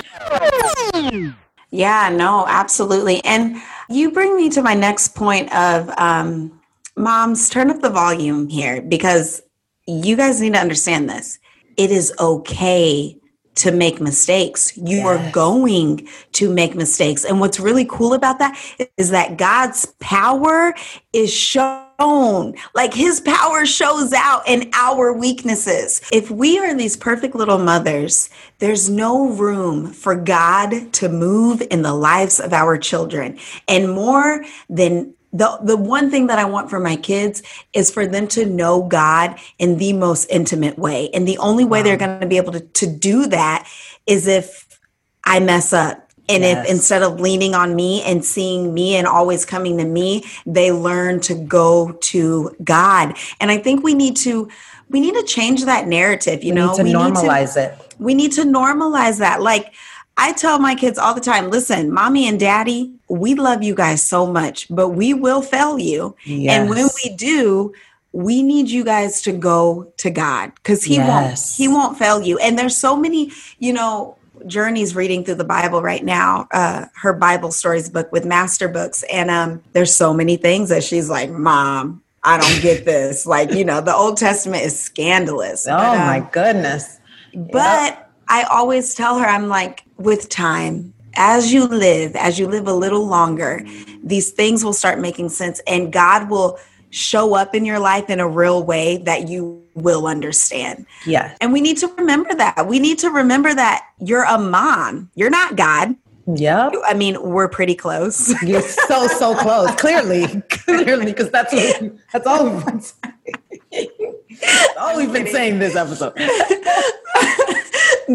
Yeah, 1.70 2.10
no, 2.10 2.46
absolutely. 2.48 3.24
And 3.26 3.58
you 3.90 4.12
bring 4.12 4.36
me 4.36 4.50
to 4.50 4.62
my 4.62 4.74
next 4.74 5.16
point 5.16 5.54
of 5.54 5.90
um, 5.98 6.60
moms, 6.96 7.50
turn 7.50 7.70
up 7.70 7.82
the 7.82 7.90
volume 7.90 8.48
here 8.48 8.82
because 8.82 9.42
you 9.88 10.16
guys 10.16 10.40
need 10.40 10.54
to 10.54 10.60
understand 10.60 11.10
this. 11.10 11.40
It 11.78 11.92
is 11.92 12.14
okay 12.20 13.20
to 13.56 13.72
make 13.72 14.02
mistakes. 14.02 14.76
You 14.78 14.98
yes. 14.98 15.06
are 15.06 15.32
going 15.32 16.08
to 16.34 16.54
make 16.54 16.76
mistakes. 16.76 17.26
And 17.26 17.40
what's 17.40 17.60
really 17.60 17.86
cool 17.86 18.14
about 18.14 18.40
that 18.40 18.58
is 18.98 19.10
that 19.12 19.38
God's 19.38 19.86
power 20.00 20.74
is 21.12 21.32
shown. 21.32 22.56
Like 22.74 22.94
his 22.94 23.22
power 23.22 23.66
shows 23.66 24.14
out 24.14 24.48
in 24.48 24.70
our 24.74 25.14
weaknesses. 25.14 26.02
If 26.12 26.32
we 26.32 26.60
are 26.60 26.74
these 26.74 26.98
perfect 26.98 27.36
little 27.36 27.60
mothers, 27.60 28.30
there's 28.60 28.90
no 28.90 29.30
room 29.30 29.94
for 29.94 30.16
God 30.16 30.92
to 30.94 31.10
move 31.10 31.62
in 31.70 31.82
the 31.82 31.94
lives 31.94 32.40
of 32.40 32.52
our 32.52 32.78
children. 32.78 33.38
And 33.68 33.92
more 33.92 34.44
than 34.70 35.14
the 35.34 35.58
the 35.64 35.76
one 35.76 36.12
thing 36.12 36.28
that 36.28 36.38
I 36.40 36.46
want 36.46 36.70
for 36.70 36.80
my 36.80 36.96
kids 36.96 37.42
is 37.74 37.90
for 37.90 38.06
them 38.06 38.28
to 38.30 38.46
know 38.46 38.84
God 38.84 39.40
in 39.58 39.78
the 39.78 39.94
most 39.94 40.26
intimate 40.30 40.78
way. 40.78 41.10
And 41.14 41.28
the 41.28 41.38
only 41.40 41.66
way 41.66 41.80
wow. 41.80 41.84
they're 41.84 41.98
going 41.98 42.20
to 42.20 42.28
be 42.28 42.38
able 42.38 42.54
to, 42.54 42.62
to 42.62 42.88
do 42.88 43.26
that 43.28 43.68
is 44.06 44.28
if 44.28 44.80
I 45.26 45.40
mess 45.40 45.74
up. 45.74 46.00
And 46.30 46.44
yes. 46.44 46.66
if 46.66 46.72
instead 46.72 47.02
of 47.02 47.20
leaning 47.20 47.54
on 47.54 47.76
me 47.76 48.02
and 48.04 48.24
seeing 48.24 48.74
me 48.74 48.96
and 48.96 49.06
always 49.06 49.44
coming 49.44 49.78
to 49.80 49.86
me, 49.86 50.24
they 50.46 50.72
learn 50.72 51.20
to 51.22 51.36
go 51.36 51.92
to 51.92 52.56
God. 52.64 53.18
And 53.42 53.52
I 53.52 53.58
think 53.58 53.84
we 53.84 53.94
need 53.94 54.16
to 54.18 54.50
we 54.90 55.00
need 55.00 55.16
to 55.16 55.24
change 55.24 55.66
that 55.66 55.88
narrative, 55.88 56.44
you 56.44 56.54
we 56.54 56.60
know. 56.60 56.72
Need 56.72 56.78
to 56.78 56.84
we 56.84 56.94
normalize 56.94 57.56
need 57.56 57.64
to, 57.64 57.74
it. 57.74 57.96
We 58.00 58.14
need 58.14 58.32
to 58.34 58.44
normalize 58.44 59.20
that. 59.20 59.42
Like 59.42 59.74
I 60.18 60.34
tell 60.34 60.60
my 60.60 60.76
kids 60.76 61.00
all 61.00 61.14
the 61.14 61.22
time 61.22 61.50
listen, 61.50 61.92
mommy 61.92 62.28
and 62.28 62.40
daddy, 62.40 62.94
we 63.10 63.36
love 63.36 63.64
you 63.64 63.76
guys 63.76 64.02
so 64.02 64.26
much, 64.26 64.68
but 64.70 64.90
we 64.90 65.14
will 65.14 65.42
fail 65.42 65.80
you. 65.80 66.16
Yes. 66.26 66.56
And 66.58 66.70
when 66.70 66.88
we 67.04 67.16
do, 67.16 67.74
we 68.12 68.44
need 68.44 68.70
you 68.70 68.84
guys 68.84 69.22
to 69.24 69.32
go 69.32 69.92
to 69.98 70.12
God 70.12 70.54
because 70.56 70.84
he 70.84 70.96
yes. 70.96 71.08
won't 71.08 71.58
he 71.58 71.68
won't 71.68 71.98
fail 71.98 72.22
you. 72.22 72.38
And 72.38 72.58
there's 72.58 72.78
so 72.78 72.96
many, 72.96 73.32
you 73.60 73.74
know, 73.74 74.18
Journey's 74.48 74.96
reading 74.96 75.24
through 75.24 75.36
the 75.36 75.44
Bible 75.44 75.82
right 75.82 76.04
now, 76.04 76.48
uh, 76.52 76.86
her 76.96 77.14
Bible 77.14 77.52
stories 77.52 77.90
book 77.90 78.12
with 78.12 78.26
master 78.26 78.68
books. 78.68 79.04
And 79.12 79.32
um, 79.32 79.64
there's 79.74 79.94
so 79.94 80.14
many 80.14 80.38
things 80.38 80.70
that 80.70 80.84
she's 80.84 81.10
like, 81.10 81.30
Mom, 81.30 82.04
I 82.24 82.38
don't 82.38 82.62
get 82.62 82.86
this. 82.86 83.26
like, 83.26 83.52
you 83.52 83.66
know, 83.66 83.82
the 83.82 83.96
Old 83.96 84.18
Testament 84.18 84.64
is 84.64 84.80
scandalous. 84.80 85.68
Oh 85.74 85.78
but, 85.78 85.98
um, 85.98 86.08
my 86.08 86.20
goodness. 86.32 87.00
But 87.34 87.94
yep. 87.94 88.03
I 88.28 88.44
always 88.44 88.96
tell 88.96 89.20
her, 89.20 89.26
I'm 89.26 89.48
like, 89.48 89.84
with 89.98 90.30
time, 90.30 90.94
as 91.16 91.54
you 91.54 91.68
live, 91.68 92.16
as 92.16 92.40
you 92.40 92.48
live 92.48 92.68
a 92.68 92.74
little 92.74 93.06
longer, 93.06 93.66
these 94.04 94.32
things 94.32 94.64
will 94.64 94.74
start 94.74 95.00
making 95.00 95.30
sense 95.30 95.62
and 95.68 95.94
God 95.94 96.30
will 96.30 96.58
show 96.90 97.36
up 97.36 97.56
in 97.56 97.66
your 97.66 97.80
life 97.80 98.10
in 98.10 98.20
a 98.20 98.28
real 98.28 98.64
way 98.64 98.98
that 98.98 99.28
you 99.28 99.64
will 99.74 100.06
understand. 100.06 100.86
Yeah. 101.06 101.36
And 101.42 101.52
we 101.52 101.60
need 101.60 101.78
to 101.78 101.88
remember 101.88 102.34
that. 102.36 102.68
We 102.68 102.80
need 102.80 103.00
to 103.00 103.10
remember 103.10 103.54
that 103.54 103.88
you're 104.00 104.24
a 104.24 104.38
mom. 104.38 105.10
You're 105.16 105.32
not 105.32 105.56
God. 105.56 105.96
Yeah. 106.28 106.70
I 106.86 106.94
mean, 106.94 107.22
we're 107.22 107.50
pretty 107.50 107.76
close. 107.76 108.34
You're 108.44 108.62
so 108.62 109.08
so 109.08 109.36
close. 109.36 109.70
Clearly, 109.76 110.42
clearly, 110.50 111.08
because 111.08 111.30
that's 111.32 111.54
what, 111.54 111.98
that's 112.14 112.26
all 112.26 112.50
we've 112.50 112.66
been 112.66 112.80
saying. 112.80 113.88
all 114.80 114.98
we've 114.98 115.12
been 115.12 115.28
saying 115.28 115.60
this 115.60 115.76
episode. 115.76 116.14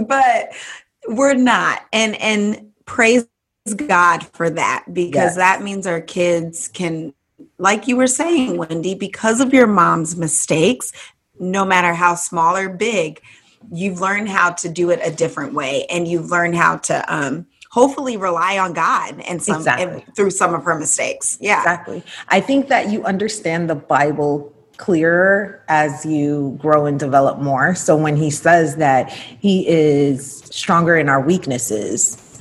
But 0.07 0.53
we're 1.09 1.35
not 1.35 1.87
and 1.93 2.15
and 2.21 2.71
praise 2.85 3.27
god 3.87 4.25
for 4.29 4.49
that 4.49 4.85
because 4.93 5.15
yes. 5.15 5.37
that 5.37 5.63
means 5.63 5.87
our 5.87 6.01
kids 6.01 6.69
can 6.69 7.13
like 7.59 7.87
you 7.87 7.97
were 7.97 8.07
saying 8.07 8.57
wendy 8.57 8.95
because 8.95 9.41
of 9.41 9.53
your 9.53 9.67
mom's 9.67 10.17
mistakes 10.17 10.93
no 11.39 11.65
matter 11.65 11.93
how 11.93 12.15
small 12.15 12.57
or 12.57 12.69
big 12.69 13.21
you've 13.71 14.01
learned 14.01 14.29
how 14.29 14.51
to 14.51 14.69
do 14.69 14.91
it 14.91 15.01
a 15.03 15.15
different 15.15 15.53
way 15.53 15.85
and 15.91 16.09
you've 16.09 16.31
learned 16.31 16.57
how 16.57 16.77
to 16.77 17.15
um, 17.15 17.47
hopefully 17.71 18.17
rely 18.17 18.59
on 18.59 18.73
god 18.73 19.21
and 19.29 19.43
some 19.43 19.57
exactly. 19.57 20.03
and 20.03 20.17
through 20.17 20.31
some 20.31 20.55
of 20.55 20.65
her 20.65 20.79
mistakes 20.79 21.37
yeah 21.41 21.61
exactly 21.61 22.03
i 22.29 22.41
think 22.41 22.69
that 22.69 22.91
you 22.91 23.05
understand 23.05 23.69
the 23.69 23.75
bible 23.75 24.53
clearer 24.79 25.63
as 25.69 26.07
you 26.07 26.57
grow 26.61 26.87
and 26.87 26.99
develop 26.99 27.39
more. 27.41 27.75
So 27.75 27.97
when 27.97 28.17
he 28.17 28.31
says 28.31 28.77
that 28.77 29.11
he 29.11 29.69
is 29.69 30.39
stronger 30.39 30.97
in 30.97 31.09
our 31.09 31.21
weaknesses, 31.21 32.41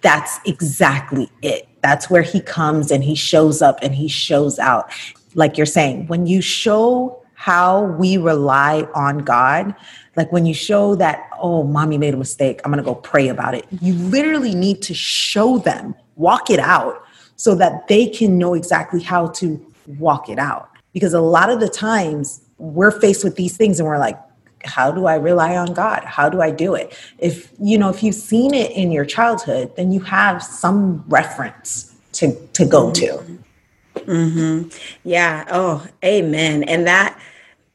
that's 0.00 0.40
exactly 0.44 1.30
it. 1.42 1.68
That's 1.82 2.10
where 2.10 2.22
he 2.22 2.40
comes 2.40 2.90
and 2.90 3.04
he 3.04 3.14
shows 3.14 3.62
up 3.62 3.78
and 3.82 3.94
he 3.94 4.08
shows 4.08 4.58
out. 4.58 4.90
Like 5.34 5.56
you're 5.56 5.66
saying, 5.66 6.08
when 6.08 6.26
you 6.26 6.40
show 6.40 7.22
how 7.34 7.84
we 7.84 8.16
rely 8.16 8.88
on 8.94 9.18
God, 9.18 9.74
like 10.16 10.30
when 10.32 10.46
you 10.46 10.54
show 10.54 10.94
that, 10.96 11.28
oh, 11.40 11.64
mommy 11.64 11.98
made 11.98 12.14
a 12.14 12.16
mistake, 12.16 12.60
I'm 12.64 12.70
gonna 12.70 12.82
go 12.82 12.94
pray 12.94 13.28
about 13.28 13.54
it. 13.54 13.66
You 13.80 13.94
literally 13.94 14.54
need 14.54 14.80
to 14.82 14.94
show 14.94 15.58
them, 15.58 15.94
walk 16.16 16.50
it 16.50 16.60
out 16.60 17.04
so 17.36 17.54
that 17.56 17.88
they 17.88 18.06
can 18.06 18.38
know 18.38 18.54
exactly 18.54 19.00
how 19.00 19.28
to 19.28 19.64
walk 19.98 20.28
it 20.28 20.38
out 20.38 20.71
because 20.92 21.14
a 21.14 21.20
lot 21.20 21.50
of 21.50 21.60
the 21.60 21.68
times 21.68 22.40
we're 22.58 22.90
faced 22.90 23.24
with 23.24 23.36
these 23.36 23.56
things 23.56 23.80
and 23.80 23.88
we're 23.88 23.98
like 23.98 24.18
how 24.64 24.92
do 24.92 25.06
i 25.06 25.16
rely 25.16 25.56
on 25.56 25.74
god? 25.74 26.04
How 26.04 26.28
do 26.28 26.40
i 26.40 26.50
do 26.50 26.74
it? 26.74 26.96
If 27.18 27.52
you 27.60 27.78
know 27.78 27.88
if 27.88 28.02
you've 28.02 28.14
seen 28.14 28.54
it 28.54 28.70
in 28.72 28.92
your 28.92 29.04
childhood 29.04 29.74
then 29.76 29.92
you 29.92 30.00
have 30.00 30.42
some 30.42 31.04
reference 31.08 31.94
to 32.12 32.34
to 32.52 32.64
go 32.64 32.92
to. 32.92 33.38
Mm-hmm. 33.94 34.68
yeah. 35.04 35.44
Oh 35.50 35.86
amen. 36.04 36.62
And 36.64 36.86
that 36.86 37.18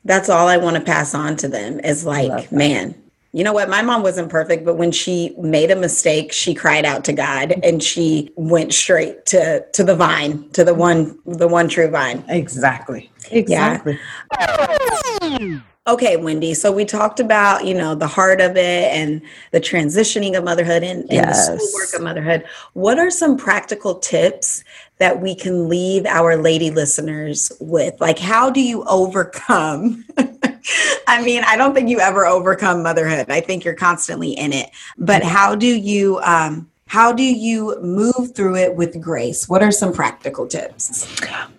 that's 0.06 0.30
all 0.30 0.48
i 0.48 0.58
want 0.58 0.76
to 0.78 0.82
pass 0.82 1.14
on 1.14 1.36
to 1.36 1.48
them 1.48 1.80
is 1.82 2.06
like 2.06 2.52
man 2.52 2.96
you 3.34 3.44
know 3.44 3.54
what? 3.54 3.70
My 3.70 3.82
mom 3.82 4.04
wasn't 4.04 4.30
perfect, 4.30 4.66
but 4.66 4.76
when 4.76 4.92
she 4.92 5.36
made 5.38 5.70
a 5.70 5.76
mistake, 5.76 6.32
she 6.32 6.54
cried 6.54 6.86
out 6.86 7.04
to 7.06 7.14
God 7.14 7.50
mm-hmm. 7.50 7.60
and 7.64 7.84
she 7.84 8.32
went 8.36 8.74
straight 8.74 9.26
to 9.28 9.66
to 9.74 9.84
the 9.84 9.96
vine, 9.96 10.50
to 10.52 10.64
the 10.64 10.74
one 10.74 11.20
the 11.26 11.48
one 11.48 11.68
true 11.68 11.90
vine. 11.90 12.24
Exactly. 12.28 13.12
Exactly. 13.32 14.00
Yeah. 14.40 15.60
Okay, 15.88 16.18
Wendy. 16.18 16.54
So 16.54 16.70
we 16.70 16.84
talked 16.84 17.22
about, 17.22 17.66
you 17.66 17.74
know, 17.74 17.96
the 17.96 18.08
heart 18.08 18.42
of 18.42 18.58
it 18.58 18.92
and 18.92 19.22
the 19.52 19.62
transitioning 19.62 20.38
of 20.38 20.44
motherhood 20.44 20.84
and, 20.84 21.04
and 21.04 21.12
yes. 21.12 21.48
the 21.48 21.58
schoolwork 21.58 21.94
of 21.94 22.02
motherhood. 22.02 22.44
What 22.74 23.00
are 23.00 23.10
some 23.10 23.38
practical 23.38 23.96
tips 23.96 24.66
that 24.98 25.22
we 25.22 25.34
can 25.34 25.70
leave 25.70 26.06
our 26.06 26.36
lady 26.36 26.72
listeners 26.72 27.54
with? 27.62 28.02
Like, 28.02 28.20
how 28.20 28.50
do 28.50 28.60
you 28.60 28.84
overcome 28.84 30.04
I 31.08 31.22
mean, 31.24 31.44
I 31.46 31.56
don't 31.56 31.74
think 31.74 31.90
you 31.90 32.00
ever 32.00 32.26
overcome 32.26 32.84
motherhood. 32.84 33.30
I 33.30 33.42
think 33.42 33.64
you're 33.64 33.76
constantly 33.76 34.32
in 34.32 34.54
it. 34.54 34.70
But 34.98 35.24
how 35.24 35.56
do 35.56 35.68
you 35.68 36.20
um 36.20 36.70
how 36.88 37.12
do 37.12 37.24
you 37.24 37.78
move 37.82 38.34
through 38.34 38.56
it 38.56 38.76
with 38.76 39.02
grace? 39.02 39.50
What 39.50 39.62
are 39.62 39.72
some 39.72 39.92
practical 39.92 40.48
tips? 40.48 41.06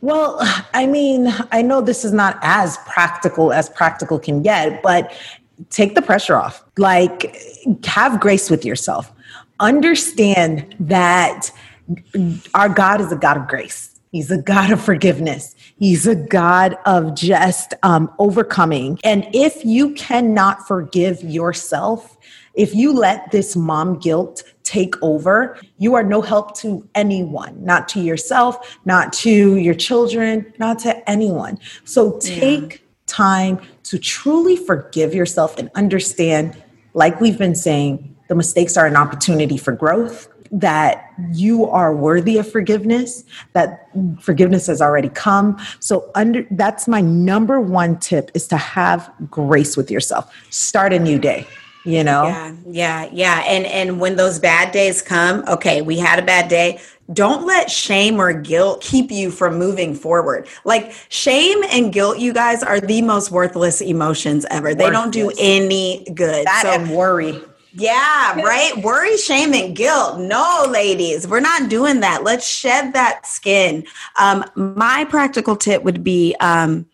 Well, 0.00 0.38
I 0.72 0.86
mean, 0.86 1.28
I 1.52 1.60
know 1.60 1.82
this 1.82 2.02
is 2.02 2.12
not 2.14 2.38
as 2.40 2.78
practical 2.86 3.52
as 3.52 3.68
practical 3.68 4.18
can 4.18 4.42
get, 4.42 4.82
but 4.82 5.12
take 5.68 5.94
the 5.94 6.02
pressure 6.02 6.36
off. 6.36 6.64
Like 6.78 7.36
have 7.84 8.20
grace 8.20 8.48
with 8.48 8.64
yourself. 8.64 9.12
Understand 9.60 10.74
that 10.80 11.50
our 12.54 12.68
God 12.68 13.00
is 13.00 13.12
a 13.12 13.16
God 13.16 13.36
of 13.36 13.48
grace. 13.48 13.97
He's 14.10 14.30
a 14.30 14.40
God 14.40 14.70
of 14.70 14.80
forgiveness. 14.80 15.54
He's 15.78 16.06
a 16.06 16.14
God 16.14 16.76
of 16.86 17.14
just 17.14 17.74
um, 17.82 18.10
overcoming. 18.18 18.98
And 19.04 19.28
if 19.34 19.64
you 19.64 19.92
cannot 19.94 20.66
forgive 20.66 21.22
yourself, 21.22 22.16
if 22.54 22.74
you 22.74 22.92
let 22.92 23.30
this 23.30 23.54
mom 23.54 23.98
guilt 23.98 24.42
take 24.64 24.94
over, 25.02 25.58
you 25.78 25.94
are 25.94 26.02
no 26.02 26.20
help 26.20 26.56
to 26.58 26.86
anyone, 26.94 27.64
not 27.64 27.88
to 27.88 28.00
yourself, 28.00 28.78
not 28.84 29.12
to 29.14 29.56
your 29.56 29.74
children, 29.74 30.52
not 30.58 30.78
to 30.80 31.08
anyone. 31.08 31.58
So 31.84 32.18
take 32.18 32.72
yeah. 32.72 32.78
time 33.06 33.60
to 33.84 33.98
truly 33.98 34.56
forgive 34.56 35.14
yourself 35.14 35.56
and 35.58 35.70
understand, 35.74 36.62
like 36.94 37.20
we've 37.20 37.38
been 37.38 37.54
saying, 37.54 38.16
the 38.28 38.34
mistakes 38.34 38.76
are 38.76 38.86
an 38.86 38.96
opportunity 38.96 39.56
for 39.56 39.72
growth 39.72 40.28
that 40.50 41.12
you 41.32 41.64
are 41.66 41.94
worthy 41.94 42.38
of 42.38 42.50
forgiveness 42.50 43.24
that 43.52 43.88
forgiveness 44.20 44.66
has 44.66 44.80
already 44.80 45.08
come 45.08 45.58
so 45.80 46.10
under 46.14 46.46
that's 46.52 46.88
my 46.88 47.00
number 47.00 47.60
one 47.60 47.98
tip 47.98 48.30
is 48.34 48.46
to 48.46 48.56
have 48.56 49.12
grace 49.30 49.76
with 49.76 49.90
yourself 49.90 50.32
start 50.50 50.92
a 50.92 50.98
new 50.98 51.18
day 51.18 51.46
you 51.84 52.02
know 52.02 52.24
yeah 52.24 52.54
yeah 52.66 53.08
yeah 53.12 53.42
and 53.46 53.66
and 53.66 54.00
when 54.00 54.16
those 54.16 54.38
bad 54.38 54.72
days 54.72 55.02
come 55.02 55.44
okay 55.48 55.82
we 55.82 55.98
had 55.98 56.18
a 56.18 56.22
bad 56.22 56.48
day 56.48 56.80
don't 57.12 57.46
let 57.46 57.70
shame 57.70 58.20
or 58.20 58.32
guilt 58.32 58.82
keep 58.82 59.10
you 59.10 59.30
from 59.30 59.58
moving 59.58 59.94
forward. 59.94 60.46
Like 60.64 60.92
shame 61.08 61.62
and 61.70 61.92
guilt, 61.92 62.18
you 62.18 62.32
guys 62.32 62.62
are 62.62 62.80
the 62.80 63.00
most 63.02 63.30
worthless 63.30 63.80
emotions 63.80 64.44
ever. 64.50 64.74
They 64.74 64.90
don't 64.90 65.12
do 65.12 65.32
any 65.38 66.04
good. 66.14 66.46
That 66.46 66.62
so, 66.64 66.70
and 66.70 66.90
worry. 66.90 67.40
Yeah, 67.78 68.40
right. 68.42 68.76
Worry, 68.78 69.16
shame, 69.16 69.54
and 69.54 69.74
guilt. 69.74 70.18
No, 70.18 70.66
ladies, 70.68 71.26
we're 71.26 71.40
not 71.40 71.70
doing 71.70 72.00
that. 72.00 72.24
Let's 72.24 72.46
shed 72.46 72.92
that 72.94 73.26
skin. 73.26 73.86
Um, 74.18 74.44
my 74.54 75.04
practical 75.04 75.56
tip 75.56 75.84
would 75.84 76.02
be 76.02 76.34
um, 76.40 76.86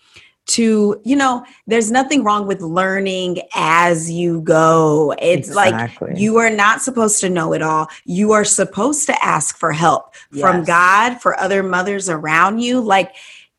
to 0.47 1.01
you 1.05 1.17
know 1.17 1.45
there's 1.67 1.91
nothing 1.91 2.23
wrong 2.23 2.47
with 2.47 2.61
learning 2.61 3.41
as 3.55 4.11
you 4.11 4.43
go 4.43 5.15
it's 5.19 5.49
exactly. 5.49 6.11
like 6.11 6.19
you 6.19 6.37
are 6.37 6.51
not 6.51 6.83
supposed 6.83 7.19
to 7.21 7.31
know 7.31 7.55
it 7.55 7.63
all 7.63 7.89
you 8.05 8.33
are 8.33 8.45
supposed 8.45 9.07
to 9.07 9.25
ask 9.25 9.57
for 9.57 9.73
help 9.73 10.15
yes. 10.33 10.43
from 10.43 10.63
god 10.63 11.19
for 11.21 11.39
other 11.41 11.63
mothers 11.63 12.11
around 12.11 12.59
you 12.59 12.79
like 12.79 13.15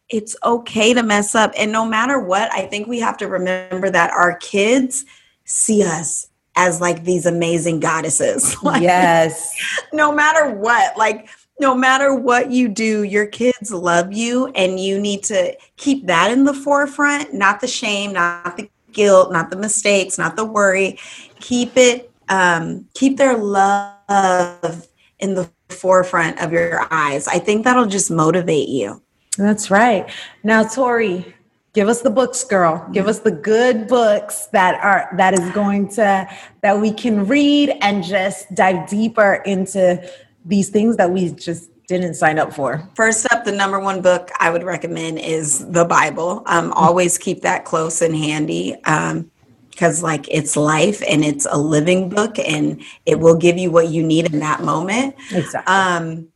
it's 0.09 0.35
okay 0.43 0.93
to 0.93 1.01
mess 1.01 1.33
up 1.33 1.51
and 1.57 1.71
no 1.71 1.83
matter 1.83 2.19
what 2.19 2.53
i 2.53 2.67
think 2.67 2.88
we 2.88 2.99
have 2.99 3.17
to 3.17 3.27
remember 3.27 3.89
that 3.89 4.11
our 4.11 4.38
kids 4.38 5.05
see 5.43 5.83
us 5.83 6.27
as 6.55 6.79
like 6.81 7.03
these 7.03 7.25
amazing 7.25 7.79
goddesses 7.79 8.55
like, 8.63 8.81
yes 8.81 9.55
no 9.93 10.11
matter 10.11 10.49
what 10.49 10.97
like 10.97 11.29
no 11.59 11.73
matter 11.73 12.13
what 12.13 12.51
you 12.51 12.67
do, 12.67 13.03
your 13.03 13.25
kids 13.27 13.71
love 13.71 14.11
you, 14.11 14.47
and 14.47 14.79
you 14.79 14.99
need 14.99 15.23
to 15.23 15.55
keep 15.77 16.05
that 16.07 16.31
in 16.31 16.43
the 16.43 16.53
forefront, 16.53 17.33
not 17.33 17.61
the 17.61 17.67
shame, 17.67 18.13
not 18.13 18.57
the 18.57 18.69
guilt, 18.91 19.31
not 19.31 19.49
the 19.49 19.55
mistakes, 19.55 20.17
not 20.17 20.35
the 20.35 20.45
worry. 20.45 20.99
Keep 21.39 21.77
it, 21.77 22.11
um, 22.27 22.85
keep 22.93 23.17
their 23.17 23.37
love 23.37 24.87
in 25.19 25.35
the 25.35 25.49
forefront 25.69 26.41
of 26.41 26.51
your 26.51 26.87
eyes. 26.91 27.27
I 27.27 27.39
think 27.39 27.63
that'll 27.63 27.85
just 27.85 28.11
motivate 28.11 28.67
you. 28.67 29.01
That's 29.37 29.71
right. 29.71 30.09
Now, 30.43 30.63
Torrie, 30.63 31.33
give 31.75 31.88
us 31.88 32.01
the 32.01 32.09
books 32.09 32.43
girl 32.43 32.88
give 32.91 33.07
us 33.07 33.19
the 33.19 33.31
good 33.31 33.88
books 33.88 34.47
that 34.47 34.83
are 34.83 35.09
that 35.17 35.33
is 35.33 35.47
going 35.51 35.88
to 35.88 36.27
that 36.61 36.79
we 36.79 36.91
can 36.91 37.27
read 37.27 37.71
and 37.81 38.03
just 38.03 38.51
dive 38.55 38.89
deeper 38.89 39.43
into 39.45 40.01
these 40.45 40.69
things 40.69 40.97
that 40.97 41.11
we 41.11 41.29
just 41.31 41.69
didn't 41.88 42.15
sign 42.15 42.39
up 42.39 42.53
for? 42.53 42.88
First 42.95 43.27
up, 43.31 43.45
the 43.45 43.51
number 43.51 43.79
one 43.79 44.01
book 44.01 44.31
I 44.39 44.49
would 44.49 44.63
recommend 44.63 45.19
is 45.19 45.67
the 45.69 45.85
Bible. 45.85 46.43
Um, 46.45 46.71
always 46.73 47.17
keep 47.17 47.41
that 47.41 47.65
close 47.65 48.01
and 48.01 48.15
handy. 48.15 48.75
Um, 48.85 49.31
because 49.69 50.01
like 50.01 50.25
it's 50.31 50.55
life 50.55 51.03
and 51.05 51.25
it's 51.25 51.45
a 51.51 51.57
living 51.57 52.07
book 52.07 52.39
and 52.39 52.81
it 53.05 53.19
will 53.19 53.35
give 53.35 53.57
you 53.57 53.69
what 53.69 53.89
you 53.89 54.01
need 54.03 54.31
in 54.31 54.39
that 54.39 54.61
moment 54.61 55.13
exactly 55.31 55.73
um, 55.73 56.27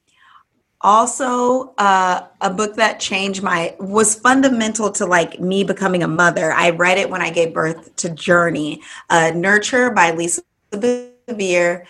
also 0.81 1.73
uh, 1.77 2.25
a 2.41 2.49
book 2.49 2.75
that 2.75 2.99
changed 2.99 3.43
my 3.43 3.75
was 3.79 4.15
fundamental 4.15 4.91
to 4.91 5.05
like 5.05 5.39
me 5.39 5.63
becoming 5.63 6.03
a 6.03 6.07
mother 6.07 6.53
i 6.53 6.69
read 6.69 6.97
it 6.97 7.09
when 7.09 7.21
i 7.21 7.29
gave 7.29 7.53
birth 7.53 7.95
to 7.97 8.09
journey 8.09 8.81
uh, 9.09 9.31
nurture 9.35 9.91
by 9.91 10.11
lisa 10.11 10.41
bevere 10.71 11.85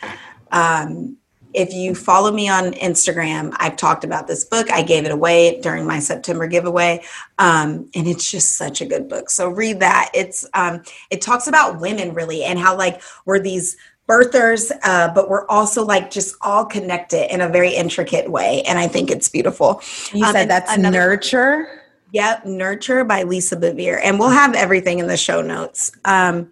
um, 0.51 1.17
if 1.53 1.73
you 1.73 1.95
follow 1.95 2.31
me 2.31 2.47
on 2.47 2.73
Instagram, 2.73 3.55
I've 3.57 3.75
talked 3.75 4.03
about 4.03 4.27
this 4.27 4.45
book. 4.45 4.71
I 4.71 4.83
gave 4.83 5.05
it 5.05 5.11
away 5.11 5.59
during 5.61 5.85
my 5.85 5.99
September 5.99 6.47
giveaway, 6.47 7.03
um, 7.39 7.89
and 7.95 8.07
it's 8.07 8.29
just 8.29 8.55
such 8.55 8.81
a 8.81 8.85
good 8.85 9.09
book. 9.09 9.29
So 9.29 9.49
read 9.49 9.79
that. 9.79 10.11
It's 10.13 10.45
um, 10.53 10.83
it 11.09 11.21
talks 11.21 11.47
about 11.47 11.79
women 11.79 12.13
really 12.13 12.43
and 12.43 12.59
how 12.59 12.77
like 12.77 13.01
we're 13.25 13.39
these 13.39 13.77
birthers, 14.09 14.71
uh, 14.83 15.13
but 15.13 15.29
we're 15.29 15.45
also 15.47 15.85
like 15.85 16.09
just 16.09 16.35
all 16.41 16.65
connected 16.65 17.31
in 17.31 17.41
a 17.41 17.47
very 17.47 17.73
intricate 17.73 18.29
way, 18.29 18.63
and 18.63 18.79
I 18.79 18.87
think 18.87 19.11
it's 19.11 19.29
beautiful. 19.29 19.81
You 20.11 20.25
um, 20.25 20.33
said 20.33 20.49
that's 20.49 20.73
another, 20.73 20.97
nurture. 20.97 21.83
Yep, 22.11 22.45
nurture 22.45 23.03
by 23.03 23.23
Lisa 23.23 23.55
Bevere, 23.55 23.99
and 24.03 24.17
we'll 24.19 24.29
have 24.29 24.55
everything 24.55 24.99
in 24.99 25.07
the 25.07 25.17
show 25.17 25.41
notes. 25.41 25.91
Um, 26.05 26.51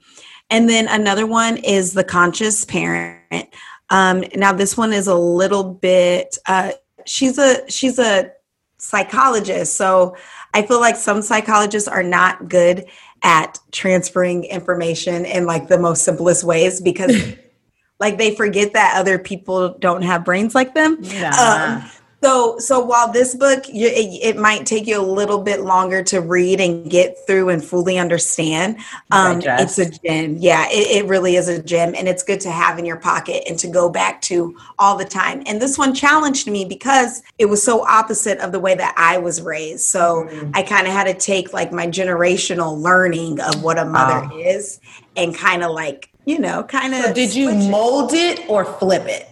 and 0.50 0.70
then 0.70 0.88
another 0.88 1.26
one 1.26 1.58
is 1.58 1.94
the 1.94 2.04
conscious 2.04 2.64
parent. 2.64 3.50
Um, 3.90 4.24
now 4.36 4.54
this 4.54 4.78
one 4.78 4.94
is 4.94 5.08
a 5.08 5.16
little 5.16 5.74
bit. 5.74 6.38
Uh, 6.48 6.74
she's 7.06 7.40
a 7.40 7.70
she's 7.70 7.98
a 7.98 8.32
psychologist, 8.78 9.76
so 9.76 10.16
I 10.54 10.62
feel 10.62 10.80
like 10.80 10.96
some 10.96 11.24
psychologists 11.24 11.90
are 11.90 12.04
not 12.04 12.48
good 12.48 12.86
at 13.24 13.60
transferring 13.72 14.44
information 14.44 15.26
in 15.26 15.46
like 15.46 15.68
the 15.68 15.80
most 15.80 16.04
simplest 16.04 16.44
ways 16.44 16.80
because 16.80 17.34
like 18.00 18.18
they 18.18 18.36
forget 18.36 18.74
that 18.74 18.96
other 18.98 19.18
people 19.18 19.78
don't 19.80 20.04
have 20.04 20.26
brains 20.26 20.54
like 20.54 20.74
them. 20.74 20.98
Yeah. 21.02 21.82
Um, 21.84 21.92
so, 22.24 22.58
so 22.58 22.80
while 22.84 23.12
this 23.12 23.36
book, 23.36 23.66
you, 23.70 23.88
it, 23.88 24.36
it, 24.36 24.38
might 24.38 24.66
take 24.66 24.88
you 24.88 25.00
a 25.00 25.06
little 25.06 25.44
bit 25.44 25.62
longer 25.62 26.02
to 26.06 26.20
read 26.20 26.60
and 26.60 26.90
get 26.90 27.16
through 27.28 27.50
and 27.50 27.64
fully 27.64 28.00
understand. 28.00 28.78
Um, 29.12 29.40
it's 29.44 29.78
a 29.78 29.90
gem. 29.90 30.38
Yeah, 30.38 30.66
it, 30.70 31.04
it 31.04 31.08
really 31.08 31.36
is 31.36 31.48
a 31.48 31.62
gem, 31.62 31.94
and 31.96 32.08
it's 32.08 32.24
good 32.24 32.42
to 32.42 32.52
have 32.52 32.80
in 32.80 32.86
your 32.86 32.98
pocket 32.98 33.44
and 33.48 33.58
to 33.60 33.68
go 33.68 33.88
back 33.88 34.22
to 34.24 34.58
all 34.80 34.98
the 34.98 35.06
time. 35.06 35.44
And 35.46 35.62
this 35.62 35.78
one 35.78 35.94
challenged 35.94 36.50
me 36.50 36.66
because 36.66 37.22
it 37.38 37.46
was 37.46 37.62
so 37.62 37.86
opposite 37.86 38.40
of 38.40 38.52
the 38.52 38.60
way 38.60 38.74
that 38.74 38.96
I 38.98 39.20
was 39.20 39.42
raised. 39.44 39.86
So 39.86 40.24
mm-hmm. 40.24 40.52
I 40.56 40.64
kind 40.64 40.88
of 40.88 40.94
had 40.94 41.04
to 41.04 41.14
take 41.14 41.54
like 41.54 41.72
my 41.72 41.86
generational 41.86 42.82
learning 42.82 43.40
of 43.42 43.62
what 43.62 43.78
a 43.78 43.86
mother 43.86 44.28
oh. 44.34 44.38
is 44.40 44.80
and 45.16 45.36
kind 45.36 45.64
of 45.64 45.70
like 45.70 46.12
you 46.28 46.40
know, 46.40 46.62
kind 46.64 46.94
of. 46.94 47.02
So 47.06 47.14
did 47.14 47.34
you 47.34 47.54
mold 47.54 48.14
it. 48.14 48.48
or 48.50 48.66
flip 48.66 49.08
it? 49.08 49.28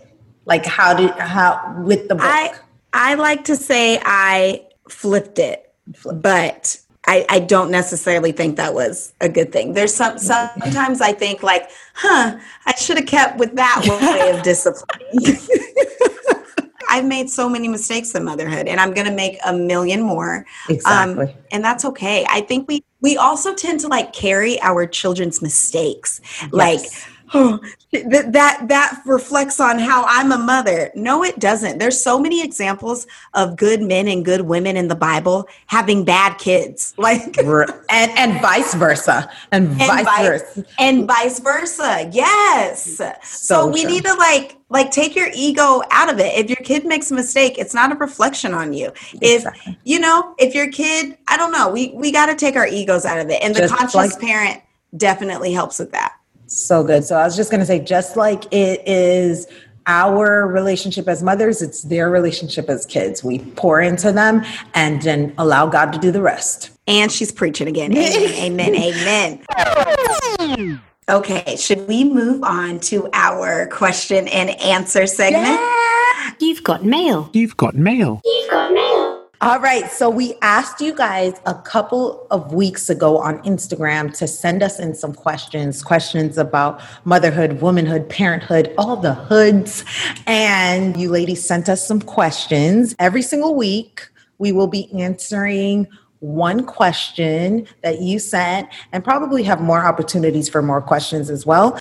Like 0.46 0.66
how 0.66 0.94
did 0.94 1.12
how 1.12 1.76
with 1.84 2.08
the 2.08 2.16
book? 2.16 2.24
I, 2.26 2.56
I 2.94 3.16
like 3.16 3.44
to 3.46 3.56
say 3.58 4.00
I 4.04 4.66
flipped 4.90 5.38
it, 5.38 5.74
but 6.14 6.80
I, 7.06 7.26
I 7.30 7.40
don't 7.40 7.70
necessarily 7.70 8.32
think 8.32 8.56
that 8.56 8.74
was 8.74 9.14
a 9.20 9.28
good 9.28 9.52
thing. 9.52 9.74
There's 9.74 9.94
some 9.94 10.18
sometimes 10.18 11.02
I 11.02 11.12
think 11.12 11.44
like, 11.44 11.70
huh, 11.96 12.38
I 12.66 12.76
should 12.76 12.98
have 12.98 13.08
kept 13.08 13.40
with 13.40 13.56
that 13.56 13.82
way 13.86 14.30
of 14.38 14.42
discipline. 14.44 15.00
I've 16.90 17.06
made 17.06 17.30
so 17.30 17.50
many 17.50 17.68
mistakes 17.68 18.14
in 18.16 18.24
motherhood 18.24 18.68
and 18.68 18.80
I'm 18.80 18.94
going 18.94 19.08
to 19.08 19.14
make 19.14 19.38
a 19.46 19.54
million 19.54 20.02
more. 20.02 20.46
Exactly. 20.70 21.26
Um, 21.26 21.34
and 21.52 21.64
that's 21.64 21.86
okay. 21.86 22.26
I 22.30 22.42
think 22.42 22.68
we 22.68 22.84
we 23.02 23.18
also 23.18 23.54
tend 23.54 23.80
to 23.82 23.88
like 23.88 24.14
carry 24.14 24.60
our 24.62 24.88
children's 24.88 25.42
mistakes. 25.42 26.22
Yes. 26.42 26.52
Like 26.52 26.82
oh, 27.34 27.60
that, 27.92 28.34
that 28.34 28.68
that 28.68 29.02
reflects 29.06 29.60
on 29.60 29.80
how 29.80 30.06
I'm 30.08 30.32
a 30.32 30.38
mother. 30.38 30.92
No, 30.96 31.24
it 31.24 31.40
doesn't. 31.40 31.80
There's 31.80 32.02
so 32.02 32.20
many 32.20 32.44
examples 32.44 33.08
of 33.34 33.56
good 33.56 33.82
men 33.82 34.08
and 34.08 34.24
good 34.24 34.42
women 34.42 34.78
in 34.78 34.88
the 34.88 34.96
Bible 34.96 35.48
having 35.68 36.04
bad 36.04 36.38
kids, 36.38 36.94
like 36.98 37.38
and 37.38 37.72
and 37.90 38.42
vice 38.42 38.74
versa, 38.76 39.30
and, 39.52 39.70
and 39.70 39.78
vice, 39.78 40.06
vice 40.06 40.28
versa, 40.28 40.66
and 40.78 41.08
vice 41.08 41.40
versa. 41.40 42.10
Yes. 42.12 42.98
So, 42.98 43.14
so 43.24 43.68
we 43.68 43.86
need 43.86 44.04
to 44.04 44.14
like 44.16 44.58
like 44.70 44.92
take 44.92 45.16
your 45.16 45.30
ego 45.34 45.82
out 45.92 46.12
of 46.12 46.20
it. 46.20 46.38
If 46.38 46.50
your 46.50 46.64
kid 46.64 46.86
makes 46.86 47.12
a 47.12 47.16
mistake, 47.16 47.58
it's 47.58 47.74
not 47.74 47.92
a 47.92 47.96
reflection 47.96 48.54
on 48.54 48.74
you. 48.74 48.92
Exactly. 49.22 49.74
If 49.74 49.78
you 49.84 50.00
know, 50.00 50.36
if 50.38 50.54
your 50.54 50.70
kid, 50.72 51.18
I 51.28 51.38
don't 51.38 51.52
know, 51.52 51.70
we 51.70 51.90
we 51.96 52.12
got 52.12 52.28
to 52.28 52.36
take 52.36 52.56
our 52.56 52.68
egos 52.68 53.06
out 53.06 53.20
of 53.20 53.30
it, 53.30 53.42
and 53.42 53.56
the 53.56 53.62
Just 53.62 53.76
conscious 53.76 53.96
like- 53.96 54.20
parent 54.20 54.62
definitely 54.96 55.52
helps 55.52 55.80
with 55.80 55.92
that. 55.92 56.16
So 56.56 56.86
good. 56.86 57.04
So 57.04 57.18
I 57.18 57.26
was 57.26 57.36
just 57.36 57.52
going 57.52 57.60
to 57.60 57.66
say, 57.66 57.80
just 57.80 58.16
like 58.16 58.46
it 58.54 58.82
is 58.88 59.46
our 59.88 60.48
relationship 60.48 61.08
as 61.08 61.22
mothers, 61.22 61.62
it's 61.62 61.84
their 61.84 62.10
relationship 62.10 62.70
as 62.70 62.86
kids. 62.86 63.24
We 63.24 63.40
pour 63.40 63.82
into 63.82 64.14
them 64.14 64.44
and 64.74 65.02
then 65.02 65.34
allow 65.38 65.68
God 65.68 65.92
to 65.92 66.00
do 66.00 66.12
the 66.12 66.22
rest. 66.22 66.72
And 66.88 67.12
she's 67.12 67.32
preaching 67.32 67.68
again. 67.68 67.92
Amen. 67.96 68.74
amen. 68.74 69.44
Amen. 70.40 70.82
Okay, 71.10 71.56
should 71.58 71.88
we 71.88 72.04
move 72.04 72.42
on 72.44 72.80
to 72.82 73.10
our 73.14 73.68
question 73.68 74.28
and 74.30 74.50
answer 74.62 75.06
segment? 75.06 75.60
Yeah. 75.60 76.32
You've 76.40 76.64
got 76.64 76.84
mail. 76.84 77.30
You've 77.34 77.58
got 77.58 77.76
mail. 77.76 78.22
You've 78.24 78.50
got 78.50 78.74
mail. 78.74 79.05
All 79.42 79.60
right. 79.60 79.92
So 79.92 80.10
we 80.10 80.36
asked 80.42 80.80
you 80.80 80.96
guys 80.96 81.34
a 81.46 81.54
couple 81.54 82.26
of 82.32 82.54
weeks 82.54 82.90
ago 82.90 83.18
on 83.18 83.40
Instagram 83.44 84.16
to 84.18 84.28
send 84.28 84.64
us 84.64 84.80
in 84.80 84.96
some 84.96 85.14
questions, 85.14 85.84
questions 85.84 86.38
about 86.38 86.82
motherhood, 87.04 87.62
womanhood, 87.62 88.08
parenthood, 88.08 88.74
all 88.78 88.96
the 88.96 89.14
hoods. 89.14 89.84
And 90.26 90.96
you 90.96 91.10
ladies 91.10 91.46
sent 91.46 91.68
us 91.68 91.86
some 91.86 92.02
questions. 92.02 92.96
Every 92.98 93.22
single 93.22 93.56
week, 93.56 94.08
we 94.38 94.54
will 94.54 94.68
be 94.68 94.92
answering 94.94 95.88
one 96.20 96.66
question 96.66 97.68
that 97.84 98.02
you 98.02 98.20
sent 98.20 98.70
and 98.94 99.04
probably 99.04 99.44
have 99.44 99.60
more 99.60 99.86
opportunities 99.86 100.48
for 100.48 100.62
more 100.62 100.82
questions 100.82 101.30
as 101.30 101.46
well. 101.46 101.78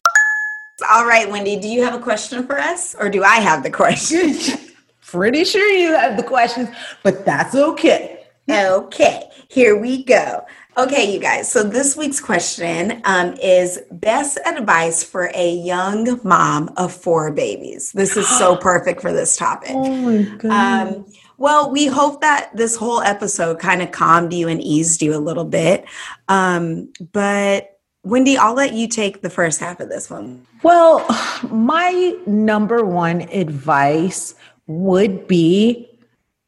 All 0.90 1.06
right, 1.06 1.30
Wendy, 1.30 1.56
do 1.56 1.68
you 1.68 1.84
have 1.84 1.94
a 1.94 2.02
question 2.02 2.46
for 2.46 2.58
us 2.58 2.96
or 2.96 3.08
do 3.08 3.22
I 3.22 3.36
have 3.36 3.62
the 3.62 3.70
question? 3.70 4.34
pretty 5.14 5.44
sure 5.44 5.68
you 5.68 5.92
have 5.92 6.16
the 6.16 6.24
questions, 6.24 6.68
but 7.04 7.24
that's 7.24 7.54
okay. 7.54 8.26
Okay, 8.50 9.30
here 9.48 9.80
we 9.80 10.02
go. 10.02 10.44
Okay, 10.76 11.12
you 11.12 11.20
guys. 11.20 11.50
So 11.50 11.62
this 11.62 11.96
week's 11.96 12.20
question 12.20 13.00
um, 13.04 13.36
is 13.40 13.80
best 13.92 14.40
advice 14.44 15.04
for 15.04 15.30
a 15.32 15.54
young 15.54 16.20
mom 16.24 16.68
of 16.76 16.92
four 16.92 17.30
babies. 17.30 17.92
This 17.92 18.16
is 18.16 18.28
so 18.28 18.56
perfect 18.60 19.00
for 19.00 19.12
this 19.12 19.36
topic. 19.36 19.70
Oh 19.72 19.94
my 19.94 20.36
god. 20.36 20.88
Um, 20.88 21.06
well, 21.38 21.70
we 21.70 21.86
hope 21.86 22.20
that 22.22 22.50
this 22.56 22.76
whole 22.76 23.00
episode 23.00 23.60
kind 23.60 23.82
of 23.82 23.92
calmed 23.92 24.32
you 24.32 24.48
and 24.48 24.60
eased 24.60 25.00
you 25.00 25.14
a 25.14 25.18
little 25.18 25.44
bit. 25.44 25.84
Um, 26.28 26.92
but 27.12 27.78
Wendy, 28.02 28.36
I'll 28.36 28.54
let 28.54 28.74
you 28.74 28.86
take 28.86 29.22
the 29.22 29.30
first 29.30 29.60
half 29.60 29.80
of 29.80 29.88
this 29.88 30.10
one. 30.10 30.46
Well, 30.62 31.06
my 31.50 32.18
number 32.26 32.84
one 32.84 33.22
advice 33.22 34.34
would 34.66 35.26
be 35.26 35.88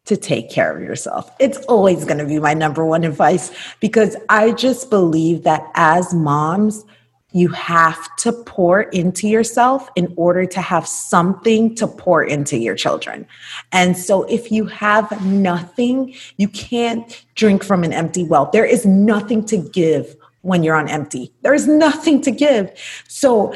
to 0.07 0.16
take 0.16 0.50
care 0.50 0.74
of 0.74 0.83
yourself. 0.83 1.31
It's 1.40 1.59
always 1.66 2.05
going 2.05 2.18
to 2.18 2.24
be 2.24 2.38
my 2.38 2.55
number 2.55 2.87
one 2.87 3.05
advice 3.05 3.50
because 3.81 4.16
I 4.29 4.52
just 4.52 4.88
believe 4.88 5.42
that 5.42 5.68
as 5.74 6.14
moms, 6.14 6.85
you 7.33 7.48
have 7.48 8.16
to 8.16 8.33
pour 8.33 8.83
into 8.83 9.29
yourself 9.29 9.90
in 9.94 10.14
order 10.16 10.46
to 10.46 10.61
have 10.61 10.87
something 10.87 11.74
to 11.74 11.87
pour 11.87 12.24
into 12.24 12.57
your 12.57 12.74
children. 12.74 13.26
And 13.72 13.96
so 13.96 14.22
if 14.22 14.50
you 14.50 14.64
have 14.66 15.22
nothing, 15.22 16.14
you 16.38 16.48
can't 16.48 17.26
drink 17.35 17.62
from 17.62 17.85
an 17.85 17.92
empty 17.92 18.24
well. 18.24 18.48
There 18.52 18.64
is 18.64 18.87
nothing 18.87 19.44
to 19.46 19.59
give 19.59 20.16
when 20.42 20.62
you're 20.62 20.76
on 20.76 20.88
empty. 20.88 21.33
There 21.42 21.52
is 21.52 21.66
nothing 21.66 22.22
to 22.22 22.31
give. 22.31 22.70
So 23.09 23.55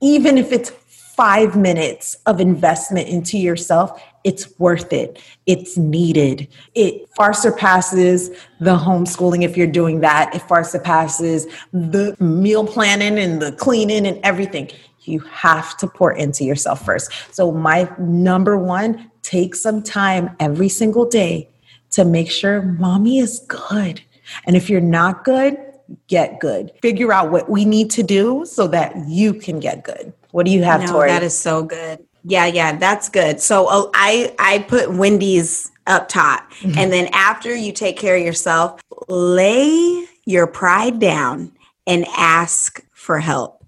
even 0.00 0.38
if 0.38 0.50
it's 0.50 0.72
five 1.20 1.54
minutes 1.54 2.16
of 2.24 2.40
investment 2.40 3.06
into 3.06 3.36
yourself, 3.36 4.02
it's 4.24 4.58
worth 4.58 4.90
it. 4.90 5.20
It's 5.44 5.76
needed. 5.76 6.48
It 6.74 7.06
far 7.14 7.34
surpasses 7.34 8.30
the 8.58 8.78
homeschooling 8.78 9.44
if 9.44 9.54
you're 9.54 9.66
doing 9.66 10.00
that. 10.00 10.34
It 10.34 10.40
far 10.40 10.64
surpasses 10.64 11.46
the 11.74 12.16
meal 12.20 12.66
planning 12.66 13.18
and 13.18 13.42
the 13.42 13.52
cleaning 13.52 14.06
and 14.06 14.18
everything. 14.22 14.70
You 15.02 15.18
have 15.30 15.76
to 15.76 15.86
pour 15.86 16.10
into 16.10 16.42
yourself 16.42 16.86
first. 16.86 17.12
So, 17.34 17.52
my 17.52 17.92
number 17.98 18.56
one, 18.56 19.10
take 19.20 19.54
some 19.54 19.82
time 19.82 20.34
every 20.40 20.70
single 20.70 21.04
day 21.04 21.50
to 21.90 22.06
make 22.06 22.30
sure 22.30 22.62
mommy 22.62 23.18
is 23.18 23.40
good. 23.40 24.00
And 24.46 24.56
if 24.56 24.70
you're 24.70 24.80
not 24.80 25.24
good, 25.24 25.58
get 26.06 26.40
good. 26.40 26.72
Figure 26.80 27.12
out 27.12 27.30
what 27.30 27.50
we 27.50 27.66
need 27.66 27.90
to 27.90 28.02
do 28.02 28.46
so 28.46 28.66
that 28.68 28.96
you 29.06 29.34
can 29.34 29.60
get 29.60 29.84
good. 29.84 30.14
What 30.32 30.46
do 30.46 30.52
you 30.52 30.62
have, 30.62 30.82
No, 30.82 30.92
Torrie? 30.92 31.08
that 31.08 31.22
is 31.22 31.36
so 31.36 31.62
good. 31.62 32.04
Yeah, 32.24 32.46
yeah, 32.46 32.76
that's 32.76 33.08
good. 33.08 33.40
So 33.40 33.66
oh, 33.68 33.90
I 33.94 34.34
I 34.38 34.60
put 34.60 34.92
Wendy's 34.92 35.70
up 35.86 36.08
top, 36.08 36.50
mm-hmm. 36.60 36.78
and 36.78 36.92
then 36.92 37.08
after 37.12 37.54
you 37.54 37.72
take 37.72 37.96
care 37.96 38.16
of 38.16 38.22
yourself, 38.22 38.80
lay 39.08 40.06
your 40.26 40.46
pride 40.46 40.98
down 40.98 41.52
and 41.86 42.04
ask 42.16 42.84
for 42.92 43.18
help. 43.18 43.64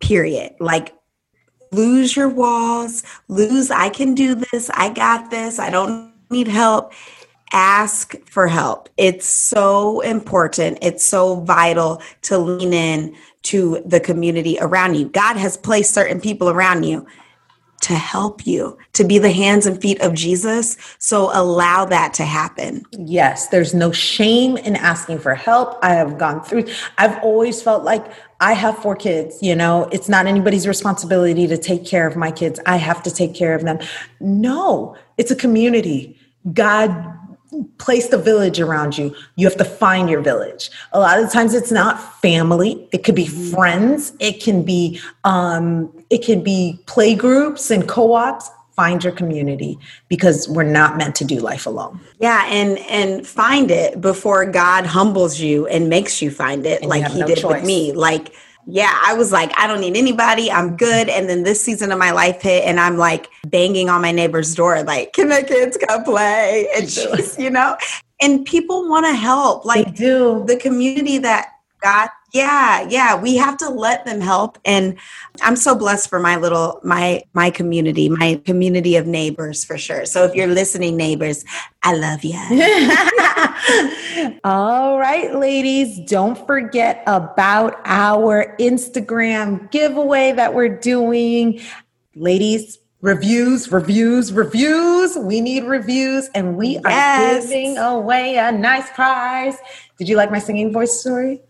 Period. 0.00 0.54
Like 0.60 0.94
lose 1.72 2.16
your 2.16 2.28
walls, 2.28 3.02
lose 3.28 3.70
I 3.70 3.88
can 3.88 4.14
do 4.14 4.34
this, 4.34 4.70
I 4.72 4.88
got 4.88 5.30
this, 5.30 5.58
I 5.58 5.70
don't 5.70 6.12
need 6.30 6.48
help. 6.48 6.92
Ask 7.52 8.16
for 8.28 8.48
help. 8.48 8.88
It's 8.96 9.28
so 9.28 10.00
important. 10.00 10.78
It's 10.82 11.04
so 11.04 11.40
vital 11.40 12.02
to 12.22 12.38
lean 12.38 12.72
in 12.72 13.16
to 13.44 13.82
the 13.86 14.00
community 14.00 14.58
around 14.60 14.94
you. 14.96 15.08
God 15.08 15.36
has 15.36 15.56
placed 15.56 15.94
certain 15.94 16.20
people 16.20 16.50
around 16.50 16.82
you 16.82 17.06
to 17.82 17.94
help 17.94 18.46
you, 18.46 18.76
to 18.94 19.04
be 19.04 19.18
the 19.18 19.30
hands 19.30 19.66
and 19.66 19.80
feet 19.80 20.00
of 20.00 20.14
Jesus. 20.14 20.76
So 20.98 21.30
allow 21.32 21.84
that 21.84 22.14
to 22.14 22.24
happen. 22.24 22.82
Yes, 22.92 23.48
there's 23.48 23.74
no 23.74 23.92
shame 23.92 24.56
in 24.56 24.76
asking 24.76 25.18
for 25.18 25.34
help. 25.34 25.78
I 25.82 25.90
have 25.90 26.18
gone 26.18 26.42
through, 26.42 26.64
I've 26.98 27.22
always 27.22 27.62
felt 27.62 27.84
like 27.84 28.04
I 28.40 28.54
have 28.54 28.78
four 28.78 28.96
kids, 28.96 29.38
you 29.40 29.54
know, 29.54 29.88
it's 29.92 30.08
not 30.08 30.26
anybody's 30.26 30.66
responsibility 30.66 31.46
to 31.46 31.56
take 31.56 31.86
care 31.86 32.06
of 32.06 32.16
my 32.16 32.30
kids. 32.30 32.58
I 32.66 32.76
have 32.76 33.02
to 33.04 33.10
take 33.10 33.34
care 33.34 33.54
of 33.54 33.62
them. 33.62 33.78
No, 34.20 34.96
it's 35.16 35.30
a 35.30 35.36
community. 35.36 36.18
God 36.52 37.15
placed 37.78 38.10
the 38.10 38.18
village 38.18 38.60
around 38.60 38.98
you. 38.98 39.14
You 39.36 39.46
have 39.46 39.56
to 39.58 39.64
find 39.64 40.08
your 40.10 40.20
village. 40.20 40.70
A 40.92 41.00
lot 41.00 41.18
of 41.22 41.30
times 41.32 41.54
it's 41.54 41.72
not 41.72 42.20
family. 42.20 42.88
It 42.92 43.04
could 43.04 43.14
be 43.14 43.26
friends. 43.26 44.12
It 44.20 44.42
can 44.42 44.62
be 44.62 45.00
um, 45.24 45.92
it 46.10 46.24
can 46.24 46.42
be 46.42 46.78
play 46.86 47.14
groups 47.14 47.70
and 47.70 47.88
co-ops. 47.88 48.50
Find 48.74 49.02
your 49.02 49.14
community 49.14 49.78
because 50.08 50.46
we're 50.50 50.62
not 50.62 50.98
meant 50.98 51.14
to 51.16 51.24
do 51.24 51.38
life 51.40 51.64
alone. 51.64 51.98
Yeah, 52.20 52.44
and 52.50 52.78
and 52.90 53.26
find 53.26 53.70
it 53.70 54.02
before 54.02 54.44
God 54.44 54.84
humbles 54.84 55.40
you 55.40 55.66
and 55.68 55.88
makes 55.88 56.20
you 56.20 56.30
find 56.30 56.66
it 56.66 56.82
And 56.82 56.90
like 56.90 57.10
he 57.10 57.20
no 57.20 57.26
did 57.26 57.38
choice. 57.38 57.54
with 57.54 57.64
me. 57.64 57.92
Like 57.92 58.34
yeah, 58.66 59.00
I 59.04 59.14
was 59.14 59.30
like, 59.30 59.52
I 59.56 59.66
don't 59.68 59.80
need 59.80 59.96
anybody. 59.96 60.50
I'm 60.50 60.76
good. 60.76 61.08
And 61.08 61.28
then 61.28 61.44
this 61.44 61.62
season 61.62 61.92
of 61.92 61.98
my 61.98 62.10
life 62.10 62.42
hit, 62.42 62.64
and 62.64 62.80
I'm 62.80 62.96
like 62.96 63.28
banging 63.46 63.88
on 63.88 64.02
my 64.02 64.10
neighbor's 64.12 64.54
door, 64.54 64.82
like, 64.82 65.12
can 65.12 65.28
the 65.28 65.44
kids 65.46 65.78
come 65.88 66.02
play? 66.02 66.68
And 66.76 66.90
she's, 66.90 67.38
you 67.38 67.50
know, 67.50 67.76
and 68.20 68.44
people 68.44 68.88
want 68.88 69.06
to 69.06 69.14
help. 69.14 69.62
They 69.62 69.68
Like 69.68 69.94
do. 69.94 70.44
the 70.46 70.56
community 70.56 71.18
that 71.18 71.52
got 71.80 72.10
yeah 72.36 72.86
yeah 72.88 73.20
we 73.20 73.36
have 73.36 73.56
to 73.56 73.68
let 73.68 74.04
them 74.04 74.20
help 74.20 74.58
and 74.64 74.96
i'm 75.42 75.56
so 75.56 75.74
blessed 75.74 76.08
for 76.08 76.18
my 76.18 76.36
little 76.36 76.80
my 76.84 77.22
my 77.32 77.50
community 77.50 78.08
my 78.08 78.40
community 78.44 78.96
of 78.96 79.06
neighbors 79.06 79.64
for 79.64 79.78
sure 79.78 80.04
so 80.04 80.24
if 80.24 80.34
you're 80.34 80.46
listening 80.46 80.96
neighbors 80.96 81.44
i 81.82 81.94
love 81.94 82.22
you 82.22 82.36
All 84.44 84.98
right, 84.98 85.34
ladies, 85.34 85.98
don't 86.08 86.46
forget 86.46 87.02
about 87.06 87.80
our 87.84 88.56
Instagram 88.58 89.70
giveaway 89.70 90.32
that 90.32 90.54
we're 90.54 90.68
doing. 90.68 91.60
Ladies, 92.14 92.78
reviews, 93.00 93.70
reviews, 93.70 94.32
reviews. 94.32 95.16
We 95.16 95.40
need 95.40 95.64
reviews, 95.64 96.28
and 96.34 96.56
we 96.56 96.78
are 96.78 97.40
giving 97.40 97.76
away 97.78 98.36
a 98.36 98.52
nice 98.52 98.90
prize. 98.90 99.56
Did 99.98 100.08
you 100.08 100.16
like 100.16 100.30
my 100.30 100.38
singing 100.38 100.72
voice 100.72 100.98
story? 101.00 101.42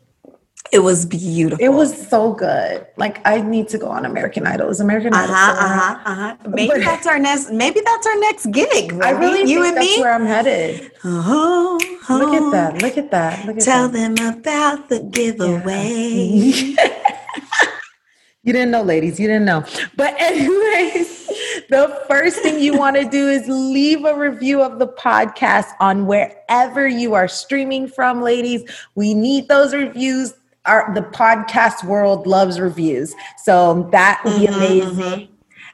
It 0.72 0.80
was 0.80 1.06
beautiful 1.06 1.64
It 1.64 1.68
was 1.70 2.08
so 2.08 2.32
good. 2.32 2.86
Like, 2.96 3.20
I 3.26 3.40
need 3.40 3.68
to 3.68 3.78
go 3.78 3.88
on 3.88 4.04
American 4.04 4.46
Idol. 4.46 4.68
Is 4.68 4.80
American 4.80 5.14
Idol? 5.14 5.34
uh-huh 5.34 5.54
still 5.54 5.66
around? 5.66 5.96
uh-huh 5.96 6.10
uh-huh 6.10 6.48
maybe 6.48 6.68
But- 6.74 6.80
that's 6.84 7.06
our 7.06 7.18
next 7.18 7.50
maybe 7.50 7.80
that's 7.84 8.06
our 8.06 8.18
next 8.20 8.46
gig 8.52 8.92
I 9.02 9.10
really 9.10 9.50
you 9.50 9.62
think 9.62 9.68
and 9.68 9.76
that's 9.76 9.96
me 9.96 10.02
where 10.02 10.12
I'm 10.14 10.26
headed. 10.26 10.90
oh, 11.04 11.78
Look 12.08 12.28
oh. 12.30 12.46
at 12.46 12.52
that. 12.52 12.82
Look 12.82 12.96
at 12.98 13.10
that. 13.10 13.46
Look 13.46 13.56
at 13.58 13.62
tell 13.62 13.88
that. 13.88 14.16
them 14.16 14.38
about 14.38 14.88
the 14.88 15.00
giveaway 15.00 16.74
You 18.46 18.52
didn't 18.52 18.70
know, 18.70 18.82
ladies. 18.82 19.18
You 19.18 19.26
didn't 19.26 19.44
know. 19.44 19.64
But, 19.96 20.14
anyways, 20.20 21.26
the 21.68 22.00
first 22.06 22.38
thing 22.42 22.60
you 22.60 22.78
want 22.78 22.94
to 22.94 23.02
do 23.04 23.28
is 23.28 23.42
leave 23.48 24.04
a 24.04 24.16
review 24.16 24.62
of 24.62 24.78
the 24.78 24.86
podcast 24.86 25.66
on 25.80 26.06
wherever 26.06 26.86
you 26.86 27.14
are 27.14 27.26
streaming 27.26 27.88
from, 27.88 28.22
ladies. 28.22 28.62
We 28.94 29.14
need 29.14 29.48
those 29.48 29.74
reviews. 29.74 30.34
Our, 30.66 30.92
the 30.94 31.02
podcast 31.02 31.84
world 31.84 32.26
loves 32.26 32.60
reviews. 32.60 33.14
So 33.42 33.88
that 33.92 34.20
would 34.24 34.40
be 34.40 34.46
Mhm, 34.46 34.56
amazing. 34.56 35.28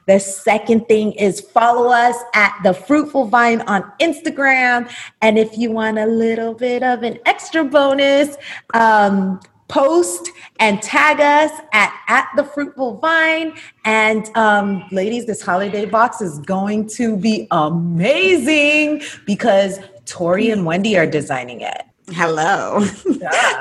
The 0.05 0.19
second 0.19 0.87
thing 0.87 1.13
is 1.13 1.39
follow 1.39 1.89
us 1.89 2.17
at 2.33 2.53
the 2.63 2.73
Fruitful 2.73 3.25
Vine 3.25 3.61
on 3.61 3.89
Instagram. 4.01 4.89
And 5.21 5.37
if 5.37 5.57
you 5.57 5.71
want 5.71 5.97
a 5.97 6.05
little 6.05 6.53
bit 6.53 6.83
of 6.83 7.03
an 7.03 7.19
extra 7.25 7.63
bonus, 7.63 8.35
um, 8.73 9.39
post 9.69 10.29
and 10.59 10.81
tag 10.81 11.19
us 11.19 11.51
at, 11.71 11.91
at 12.07 12.27
the 12.35 12.43
Fruitful 12.43 12.97
Vine. 12.97 13.53
And 13.85 14.29
um, 14.37 14.85
ladies, 14.91 15.25
this 15.25 15.41
holiday 15.41 15.85
box 15.85 16.21
is 16.21 16.37
going 16.39 16.87
to 16.89 17.17
be 17.17 17.47
amazing 17.49 19.01
because 19.25 19.79
Torrie 20.05 20.51
and 20.51 20.65
Wendy 20.65 20.97
are 20.97 21.07
designing 21.07 21.61
it. 21.61 21.83
Hello. 22.11 22.85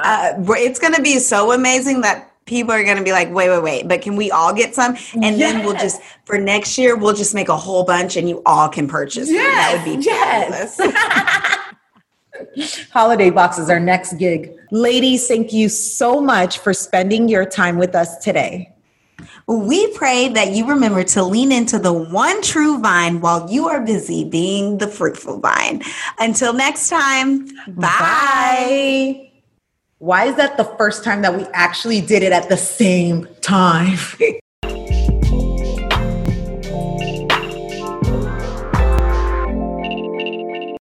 Uh, 0.04 0.32
it's 0.58 0.80
going 0.80 0.92
to 0.92 1.00
be 1.00 1.20
so 1.20 1.52
amazing 1.52 2.00
that 2.00 2.32
people 2.44 2.72
are 2.72 2.82
going 2.82 2.96
to 2.96 3.04
be 3.04 3.12
like 3.12 3.32
wait 3.32 3.48
wait 3.48 3.62
wait 3.62 3.88
but 3.88 4.02
can 4.02 4.16
we 4.16 4.32
all 4.32 4.52
get 4.52 4.74
some? 4.74 4.96
And 5.22 5.40
then 5.40 5.64
we'll 5.64 5.76
just 5.76 6.02
for 6.24 6.38
next 6.38 6.76
year 6.76 6.96
we'll 6.96 7.14
just 7.14 7.34
make 7.34 7.48
a 7.48 7.56
whole 7.56 7.84
bunch 7.84 8.16
and 8.16 8.28
you 8.28 8.42
all 8.44 8.68
can 8.68 8.88
purchase 8.88 9.28
them. 9.28 9.36
that 9.36 9.74
would 9.76 9.84
be 9.98 10.04
Yes, 10.04 10.76
fabulous. 10.76 11.68
Holiday 12.90 13.30
boxes, 13.30 13.70
our 13.70 13.78
next 13.78 14.14
gig. 14.14 14.52
Ladies, 14.72 15.28
thank 15.28 15.52
you 15.52 15.68
so 15.68 16.20
much 16.20 16.58
for 16.58 16.74
spending 16.74 17.28
your 17.28 17.44
time 17.44 17.78
with 17.78 17.94
us 17.94 18.18
today. 18.18 18.71
We 19.52 19.92
pray 19.94 20.28
that 20.28 20.52
you 20.52 20.66
remember 20.66 21.04
to 21.04 21.22
lean 21.22 21.52
into 21.52 21.78
the 21.78 21.92
one 21.92 22.40
true 22.42 22.78
vine 22.78 23.20
while 23.20 23.50
you 23.50 23.68
are 23.68 23.80
busy 23.80 24.24
being 24.24 24.78
the 24.78 24.88
fruitful 24.88 25.38
vine 25.38 25.82
until 26.18 26.52
next 26.52 26.88
time 26.88 27.46
bye. 27.68 27.88
Bye. 27.98 29.28
Why 29.98 30.24
is 30.24 30.34
that 30.34 30.56
the 30.56 30.64
first 30.64 31.04
time 31.04 31.22
that 31.22 31.36
we 31.36 31.44
actually 31.52 32.00
did 32.00 32.24
it 32.24 32.32
at 32.32 32.48
the 32.48 32.56
same 32.56 33.28
time? 33.40 33.98